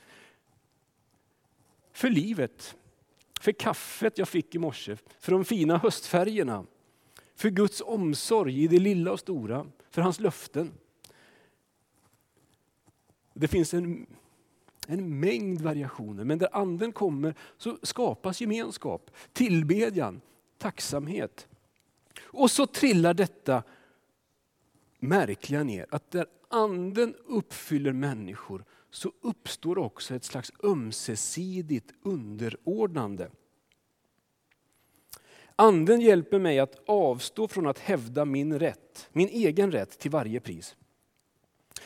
För 1.92 2.10
livet, 2.10 2.76
för 3.40 3.52
kaffet 3.52 4.18
jag 4.18 4.28
fick 4.28 4.54
i 4.54 4.58
morse, 4.58 4.96
för 5.20 5.32
de 5.32 5.44
fina 5.44 5.78
höstfärgerna, 5.78 6.66
för 7.36 7.50
Guds 7.50 7.80
omsorg 7.80 8.62
i 8.62 8.68
det 8.68 8.78
lilla 8.78 9.12
och 9.12 9.20
stora, 9.20 9.66
för 9.90 10.02
hans 10.02 10.20
löften. 10.20 10.72
Det 13.34 13.48
finns 13.48 13.74
en 13.74 14.06
en 14.88 15.20
mängd 15.20 15.60
variationer, 15.60 16.24
men 16.24 16.38
där 16.38 16.48
anden 16.56 16.92
kommer 16.92 17.34
så 17.58 17.78
skapas 17.82 18.40
gemenskap, 18.40 19.10
tillbedjan, 19.32 20.20
tacksamhet. 20.58 21.48
Och 22.22 22.50
så 22.50 22.66
trillar 22.66 23.14
detta 23.14 23.62
märkliga 24.98 25.62
ner, 25.62 25.86
att 25.90 26.10
där 26.10 26.26
anden 26.48 27.14
uppfyller 27.26 27.92
människor 27.92 28.64
så 28.90 29.12
uppstår 29.20 29.78
också 29.78 30.14
ett 30.14 30.24
slags 30.24 30.52
ömsesidigt 30.62 31.92
underordnande. 32.02 33.30
Anden 35.56 36.00
hjälper 36.00 36.38
mig 36.38 36.58
att 36.58 36.82
avstå 36.86 37.48
från 37.48 37.66
att 37.66 37.78
hävda 37.78 38.24
min 38.24 38.58
rätt, 38.58 39.08
min 39.12 39.28
egen 39.28 39.72
rätt 39.72 39.98
till 39.98 40.10
varje 40.10 40.40
pris. 40.40 40.76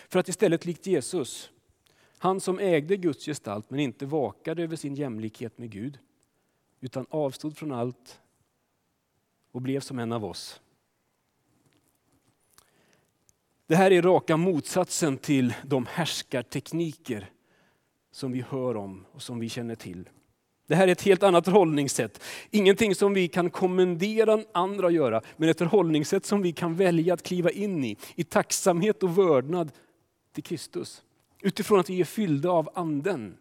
För 0.08 0.18
att 0.18 0.28
istället 0.28 0.64
likt 0.64 0.86
Jesus 0.86 1.50
han 2.18 2.40
som 2.40 2.58
ägde 2.58 2.96
Guds 2.96 3.24
gestalt 3.24 3.70
men 3.70 3.80
inte 3.80 4.06
vakade 4.06 4.62
över 4.62 4.76
sin 4.76 4.94
jämlikhet 4.94 5.58
med 5.58 5.70
Gud, 5.70 5.98
utan 6.80 7.06
avstod 7.10 7.56
från 7.56 7.72
allt 7.72 8.20
och 9.52 9.62
blev 9.62 9.80
som 9.80 9.98
en 9.98 10.12
av 10.12 10.24
oss. 10.24 10.60
Det 13.66 13.76
här 13.76 13.90
är 13.90 14.02
raka 14.02 14.36
motsatsen 14.36 15.18
till 15.18 15.54
de 15.64 15.86
härskartekniker 15.86 17.30
som 18.10 18.32
vi 18.32 18.40
hör 18.40 18.76
om 18.76 19.04
och 19.12 19.22
som 19.22 19.38
vi 19.38 19.48
känner 19.48 19.74
till. 19.74 20.08
Det 20.66 20.74
här 20.74 20.88
är 20.88 20.92
ett 20.92 21.02
helt 21.02 21.22
annat 21.22 21.44
förhållningssätt. 21.44 22.22
Ingenting 22.50 22.94
som 22.94 23.14
vi 23.14 23.28
kan 23.28 23.50
kommendera 23.50 24.44
andra 24.52 24.86
att 24.86 24.92
göra, 24.92 25.22
men 25.36 25.48
ett 25.48 25.58
förhållningssätt 25.58 26.26
som 26.26 26.42
vi 26.42 26.52
kan 26.52 26.74
välja 26.74 27.14
att 27.14 27.22
kliva 27.22 27.50
in 27.50 27.84
i, 27.84 27.96
i 28.14 28.24
tacksamhet 28.24 29.02
och 29.02 29.18
vördnad 29.18 29.72
till 30.32 30.44
Kristus. 30.44 31.02
Utifrån 31.40 31.80
att 31.80 31.90
vi 31.90 32.00
är 32.00 32.04
fyllda 32.04 32.50
av 32.50 32.70
anden. 32.74 33.38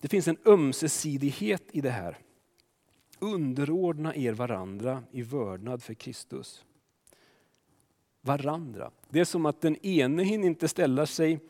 Det 0.00 0.08
finns 0.08 0.28
en 0.28 0.38
ömsesidighet 0.46 1.62
i 1.72 1.80
det 1.80 1.90
här. 1.90 2.18
Underordna 3.18 4.14
er 4.14 4.32
varandra 4.32 5.04
i 5.10 5.22
vördnad 5.22 5.82
för 5.82 5.94
Kristus. 5.94 6.64
Varandra. 8.20 8.90
Det 9.08 9.20
är 9.20 9.24
som 9.24 9.46
att 9.46 9.60
den 9.60 9.76
ene 9.86 10.22
hinner 10.22 10.46
inte 10.46 10.68
ställa 10.68 11.06
sig 11.06 11.40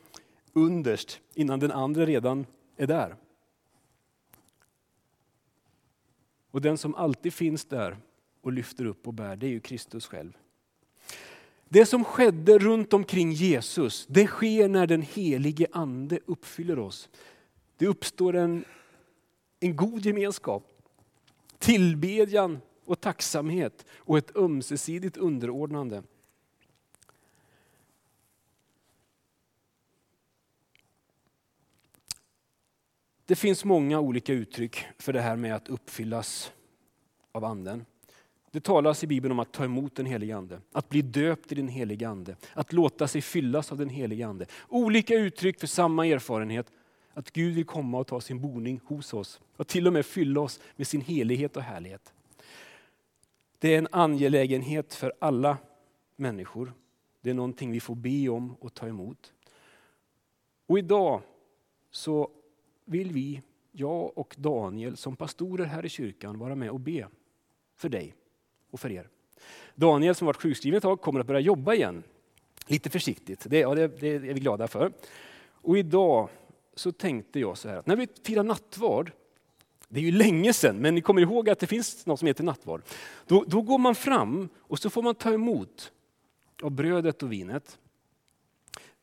underst 0.52 1.20
innan 1.34 1.60
den 1.60 1.72
andra 1.72 2.06
redan 2.06 2.46
är 2.76 2.86
där. 2.86 3.16
Och 6.50 6.60
den 6.60 6.78
som 6.78 6.94
alltid 6.94 7.32
finns 7.34 7.64
där 7.64 7.96
och 8.40 8.52
lyfter 8.52 8.84
upp 8.84 9.06
och 9.06 9.14
bär, 9.14 9.36
det 9.36 9.46
är 9.46 9.50
ju 9.50 9.60
Kristus 9.60 10.06
själv. 10.06 10.38
Det 11.68 11.86
som 11.86 12.04
skedde 12.04 12.58
runt 12.58 12.92
omkring 12.92 13.32
Jesus, 13.32 14.06
det 14.06 14.26
sker 14.26 14.68
när 14.68 14.86
den 14.86 15.02
helige 15.02 15.66
ande 15.72 16.18
uppfyller 16.26 16.78
oss. 16.78 17.08
Det 17.76 17.86
uppstår 17.86 18.36
en, 18.36 18.64
en 19.60 19.76
god 19.76 20.06
gemenskap, 20.06 20.64
tillbedjan 21.58 22.58
och 22.84 23.00
tacksamhet 23.00 23.84
och 23.94 24.18
ett 24.18 24.36
ömsesidigt 24.36 25.16
underordnande. 25.16 26.02
Det 33.24 33.36
finns 33.36 33.64
många 33.64 34.00
olika 34.00 34.32
uttryck 34.32 34.84
för 34.98 35.12
det 35.12 35.20
här 35.20 35.36
med 35.36 35.54
att 35.54 35.68
uppfyllas 35.68 36.52
av 37.32 37.44
anden. 37.44 37.84
Det 38.56 38.60
talas 38.60 39.04
i 39.04 39.06
Bibeln 39.06 39.32
om 39.32 39.38
att 39.38 39.52
ta 39.52 39.64
emot 39.64 39.94
den 39.94 40.06
helige 40.06 40.36
Ande, 40.36 40.60
att 40.72 40.88
bli 40.88 41.02
döpt 41.02 41.52
i 41.52 41.54
den 41.54 41.68
helige 41.68 42.08
Ande, 42.08 42.36
att 42.54 42.72
låta 42.72 43.08
sig 43.08 43.22
fyllas 43.22 43.72
av 43.72 43.78
den 43.78 43.88
helige 43.88 44.26
Ande. 44.26 44.46
Olika 44.68 45.14
uttryck 45.14 45.60
för 45.60 45.66
samma 45.66 46.06
erfarenhet, 46.06 46.72
att 47.14 47.30
Gud 47.30 47.54
vill 47.54 47.64
komma 47.64 47.98
och 47.98 48.06
ta 48.06 48.20
sin 48.20 48.40
boning 48.40 48.80
hos 48.84 49.14
oss 49.14 49.40
och 49.56 49.66
till 49.66 49.86
och 49.86 49.92
med 49.92 50.06
fylla 50.06 50.40
oss 50.40 50.60
med 50.76 50.86
sin 50.86 51.00
helighet 51.00 51.56
och 51.56 51.62
härlighet. 51.62 52.12
Det 53.58 53.74
är 53.74 53.78
en 53.78 53.88
angelägenhet 53.90 54.94
för 54.94 55.12
alla 55.18 55.58
människor. 56.16 56.72
Det 57.20 57.30
är 57.30 57.34
någonting 57.34 57.70
vi 57.70 57.80
får 57.80 57.94
be 57.94 58.28
om 58.28 58.56
och 58.60 58.74
ta 58.74 58.88
emot. 58.88 59.32
Och 60.66 60.78
idag 60.78 61.22
så 61.90 62.30
vill 62.84 63.12
vi, 63.12 63.42
jag 63.72 64.18
och 64.18 64.36
Daniel 64.38 64.96
som 64.96 65.16
pastorer 65.16 65.64
här 65.64 65.84
i 65.86 65.88
kyrkan 65.88 66.38
vara 66.38 66.54
med 66.54 66.70
och 66.70 66.80
be 66.80 67.08
för 67.74 67.88
dig 67.88 68.14
och 68.76 68.80
för 68.80 68.90
er. 68.92 69.08
Daniel 69.74 70.14
som 70.14 70.26
varit 70.26 70.42
sjukskriven 70.42 70.76
ett 70.76 70.82
tag 70.82 71.00
kommer 71.00 71.20
att 71.20 71.26
börja 71.26 71.40
jobba 71.40 71.74
igen. 71.74 72.02
Lite 72.66 72.90
försiktigt, 72.90 73.46
det, 73.46 73.58
ja, 73.58 73.74
det, 73.74 74.00
det 74.00 74.08
är 74.08 74.18
vi 74.18 74.40
glada 74.40 74.68
för. 74.68 74.92
Och 75.50 75.78
idag 75.78 76.28
så 76.74 76.92
tänkte 76.92 77.40
jag 77.40 77.58
så 77.58 77.68
här, 77.68 77.82
när 77.84 77.96
vi 77.96 78.08
firar 78.24 78.42
nattvard, 78.42 79.12
det 79.88 80.00
är 80.00 80.04
ju 80.04 80.12
länge 80.12 80.52
sedan, 80.52 80.76
men 80.76 80.94
ni 80.94 81.00
kommer 81.00 81.22
ihåg 81.22 81.50
att 81.50 81.58
det 81.58 81.66
finns 81.66 82.06
något 82.06 82.18
som 82.18 82.28
heter 82.28 82.44
nattvard. 82.44 82.82
Då, 83.26 83.44
då 83.46 83.62
går 83.62 83.78
man 83.78 83.94
fram 83.94 84.48
och 84.58 84.78
så 84.78 84.90
får 84.90 85.02
man 85.02 85.14
ta 85.14 85.32
emot 85.32 85.92
av 86.62 86.70
brödet 86.70 87.22
och 87.22 87.32
vinet. 87.32 87.78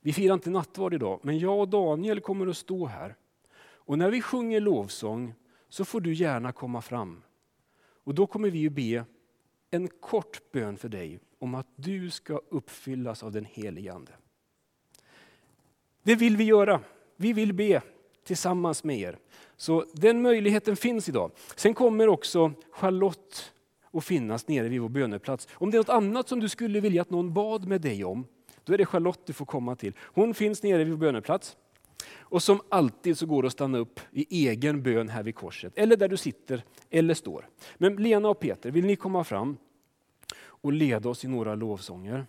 Vi 0.01 0.13
firar 0.13 0.33
inte 0.33 0.49
nattvard 0.49 0.93
idag, 0.93 1.19
men 1.23 1.39
jag 1.39 1.59
och 1.59 1.67
Daniel 1.67 2.21
kommer 2.21 2.47
att 2.47 2.57
stå 2.57 2.86
här. 2.86 3.15
Och 3.86 3.97
när 3.97 4.09
vi 4.09 4.21
sjunger 4.21 4.59
lovsång 4.59 5.33
så 5.69 5.86
får 5.86 6.01
du 6.01 6.13
gärna 6.13 6.51
komma 6.51 6.81
fram. 6.81 7.23
Och 8.03 8.15
då 8.15 8.27
kommer 8.27 8.49
vi 8.49 8.59
ju 8.59 8.69
be 8.69 9.05
en 9.73 9.88
kort 9.88 10.51
bön 10.51 10.77
för 10.77 10.89
dig 10.89 11.19
om 11.39 11.55
att 11.55 11.67
du 11.75 12.09
ska 12.09 12.41
uppfyllas 12.49 13.23
av 13.23 13.31
den 13.31 13.45
helige 13.45 13.93
Ande. 13.93 14.12
Det 16.03 16.15
vill 16.15 16.38
vi 16.38 16.43
göra. 16.43 16.79
Vi 17.15 17.33
vill 17.33 17.53
be 17.53 17.81
tillsammans 18.23 18.83
med 18.83 18.99
er. 18.99 19.17
Så 19.57 19.86
den 19.93 20.21
möjligheten 20.21 20.75
finns 20.75 21.09
idag. 21.09 21.31
Sen 21.55 21.73
kommer 21.73 22.07
också 22.07 22.51
Charlotte 22.71 23.53
att 23.91 24.05
finnas 24.05 24.47
nere 24.47 24.67
vid 24.67 24.81
vår 24.81 24.89
böneplats. 24.89 25.47
Om 25.53 25.71
det 25.71 25.77
är 25.77 25.79
något 25.79 25.89
annat 25.89 26.29
som 26.29 26.39
du 26.39 26.49
skulle 26.49 26.79
vilja 26.79 27.01
att 27.01 27.09
någon 27.09 27.33
bad 27.33 27.67
med 27.67 27.81
dig 27.81 28.03
om, 28.03 28.25
då 28.63 28.73
är 28.73 28.77
det 28.77 28.86
Charlotte 28.86 29.25
du 29.25 29.33
får 29.33 29.45
komma 29.45 29.75
till. 29.75 29.93
Hon 29.99 30.33
finns 30.33 30.63
nere 30.63 30.83
vid 30.83 30.93
vår 30.93 30.97
böneplats. 30.97 31.57
Och 32.11 32.43
som 32.43 32.61
alltid 32.69 33.17
så 33.17 33.25
går 33.25 33.41
det 33.41 33.47
att 33.47 33.53
stanna 33.53 33.77
upp 33.77 33.99
i 34.11 34.47
egen 34.47 34.83
bön 34.83 35.09
här 35.09 35.23
vid 35.23 35.35
korset, 35.35 35.73
eller 35.75 35.97
där 35.97 36.07
du 36.07 36.17
sitter 36.17 36.63
eller 36.89 37.13
står. 37.13 37.49
Men 37.77 37.95
Lena 37.95 38.29
och 38.29 38.39
Peter, 38.39 38.71
vill 38.71 38.85
ni 38.85 38.95
komma 38.95 39.23
fram 39.23 39.57
och 40.45 40.73
leda 40.73 41.09
oss 41.09 41.25
i 41.25 41.27
några 41.27 41.55
lovsånger? 41.55 42.25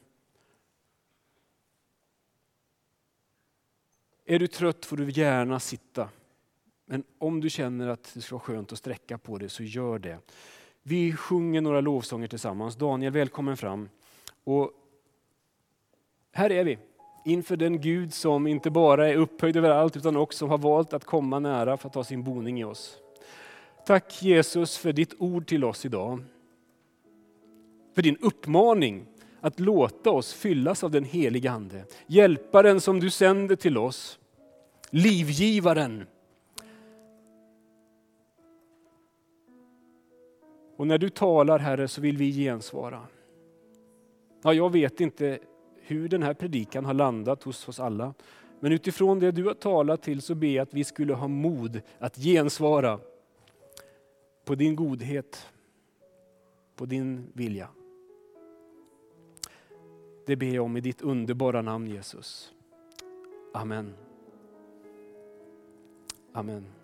Är 4.25 4.39
du 4.39 4.47
trött 4.47 4.85
får 4.85 4.97
du 4.97 5.11
gärna 5.11 5.61
sitta. 5.61 6.09
Men 6.87 7.05
om 7.19 7.41
du 7.41 7.51
känner 7.51 7.89
att 7.89 8.11
det 8.15 8.21
ska 8.21 8.35
vara 8.35 8.43
skönt 8.43 8.73
att 8.73 8.79
sträcka 8.79 9.19
på 9.19 9.39
dig 9.39 9.49
så 9.49 9.63
gör 9.63 9.99
det. 9.99 10.19
Vi 10.83 11.13
sjunger 11.13 11.61
några 11.61 11.81
lovsånger 11.81 12.29
tillsammans. 12.29 12.77
Daniel, 12.77 13.13
välkommen 13.13 13.57
fram. 13.57 13.89
Och 14.45 14.73
här 16.33 16.53
är 16.53 16.65
vi 16.65 16.79
inför 17.25 17.57
den 17.57 17.81
Gud 17.81 18.15
som 18.15 18.47
inte 18.47 18.71
bara 18.71 19.09
är 19.09 19.17
upphöjd 19.17 19.57
över 19.57 19.71
allt 19.71 19.97
utan 19.97 20.17
också 20.17 20.47
har 20.47 20.59
valt 20.59 20.93
att 20.93 21.05
komma 21.05 21.39
nära 21.39 21.77
för 21.77 21.89
att 21.89 21.93
ta 21.93 22.05
sin 22.05 22.25
boning 22.25 22.61
i 22.61 22.65
oss. 22.65 22.99
Tack 23.87 24.23
Jesus 24.23 24.79
för 24.79 24.93
ditt 24.93 25.15
ord 25.19 25.47
till 25.47 25.65
oss 25.65 25.85
idag. 25.85 26.25
För 27.95 28.03
din 28.03 28.17
uppmaning 28.21 29.07
att 29.41 29.61
låta 29.61 30.11
oss 30.11 30.35
fyllas 30.35 30.85
av 30.85 30.91
den 30.91 31.05
heliga 31.05 31.51
Ande. 31.51 31.85
Hjälparen 32.07 32.81
som 32.81 33.01
du 33.01 33.11
sänder 33.11 33.57
till 33.57 33.79
oss. 33.79 34.19
Livgivaren. 34.91 36.07
Och 40.77 40.87
när 40.87 40.99
du 40.99 41.11
talar 41.11 41.59
Herre 41.59 41.89
så 41.89 42.01
vill 42.01 42.17
vi 42.17 42.33
gensvara. 42.33 43.07
Ja, 44.43 44.53
jag 44.53 44.73
vet 44.73 45.01
inte 45.01 45.39
hur 45.87 46.09
den 46.09 46.23
här 46.23 46.35
predikan 46.35 46.85
har 46.85 46.95
landat 46.95 47.43
hos 47.43 47.69
oss 47.69 47.81
alla. 47.81 48.15
Men 48.61 48.73
utifrån 48.73 49.19
det 49.19 49.33
du 49.33 49.45
har 49.45 49.55
talat 49.55 50.03
till 50.03 50.23
så 50.23 50.35
ber 50.35 50.47
jag 50.47 50.63
att 50.63 50.75
vi 50.75 50.85
skulle 50.85 51.15
ha 51.15 51.29
mod 51.29 51.81
att 51.99 52.17
gensvara 52.17 53.01
på 54.45 54.55
din 54.55 54.77
godhet, 54.77 55.47
på 56.77 56.87
din 56.87 57.27
vilja. 57.33 57.69
Det 60.27 60.37
ber 60.37 60.47
jag 60.47 60.65
om 60.65 60.77
i 60.77 60.81
ditt 60.81 61.03
underbara 61.03 61.63
namn 61.63 61.87
Jesus. 61.87 62.53
Amen. 63.53 63.95
Amen. 66.33 66.84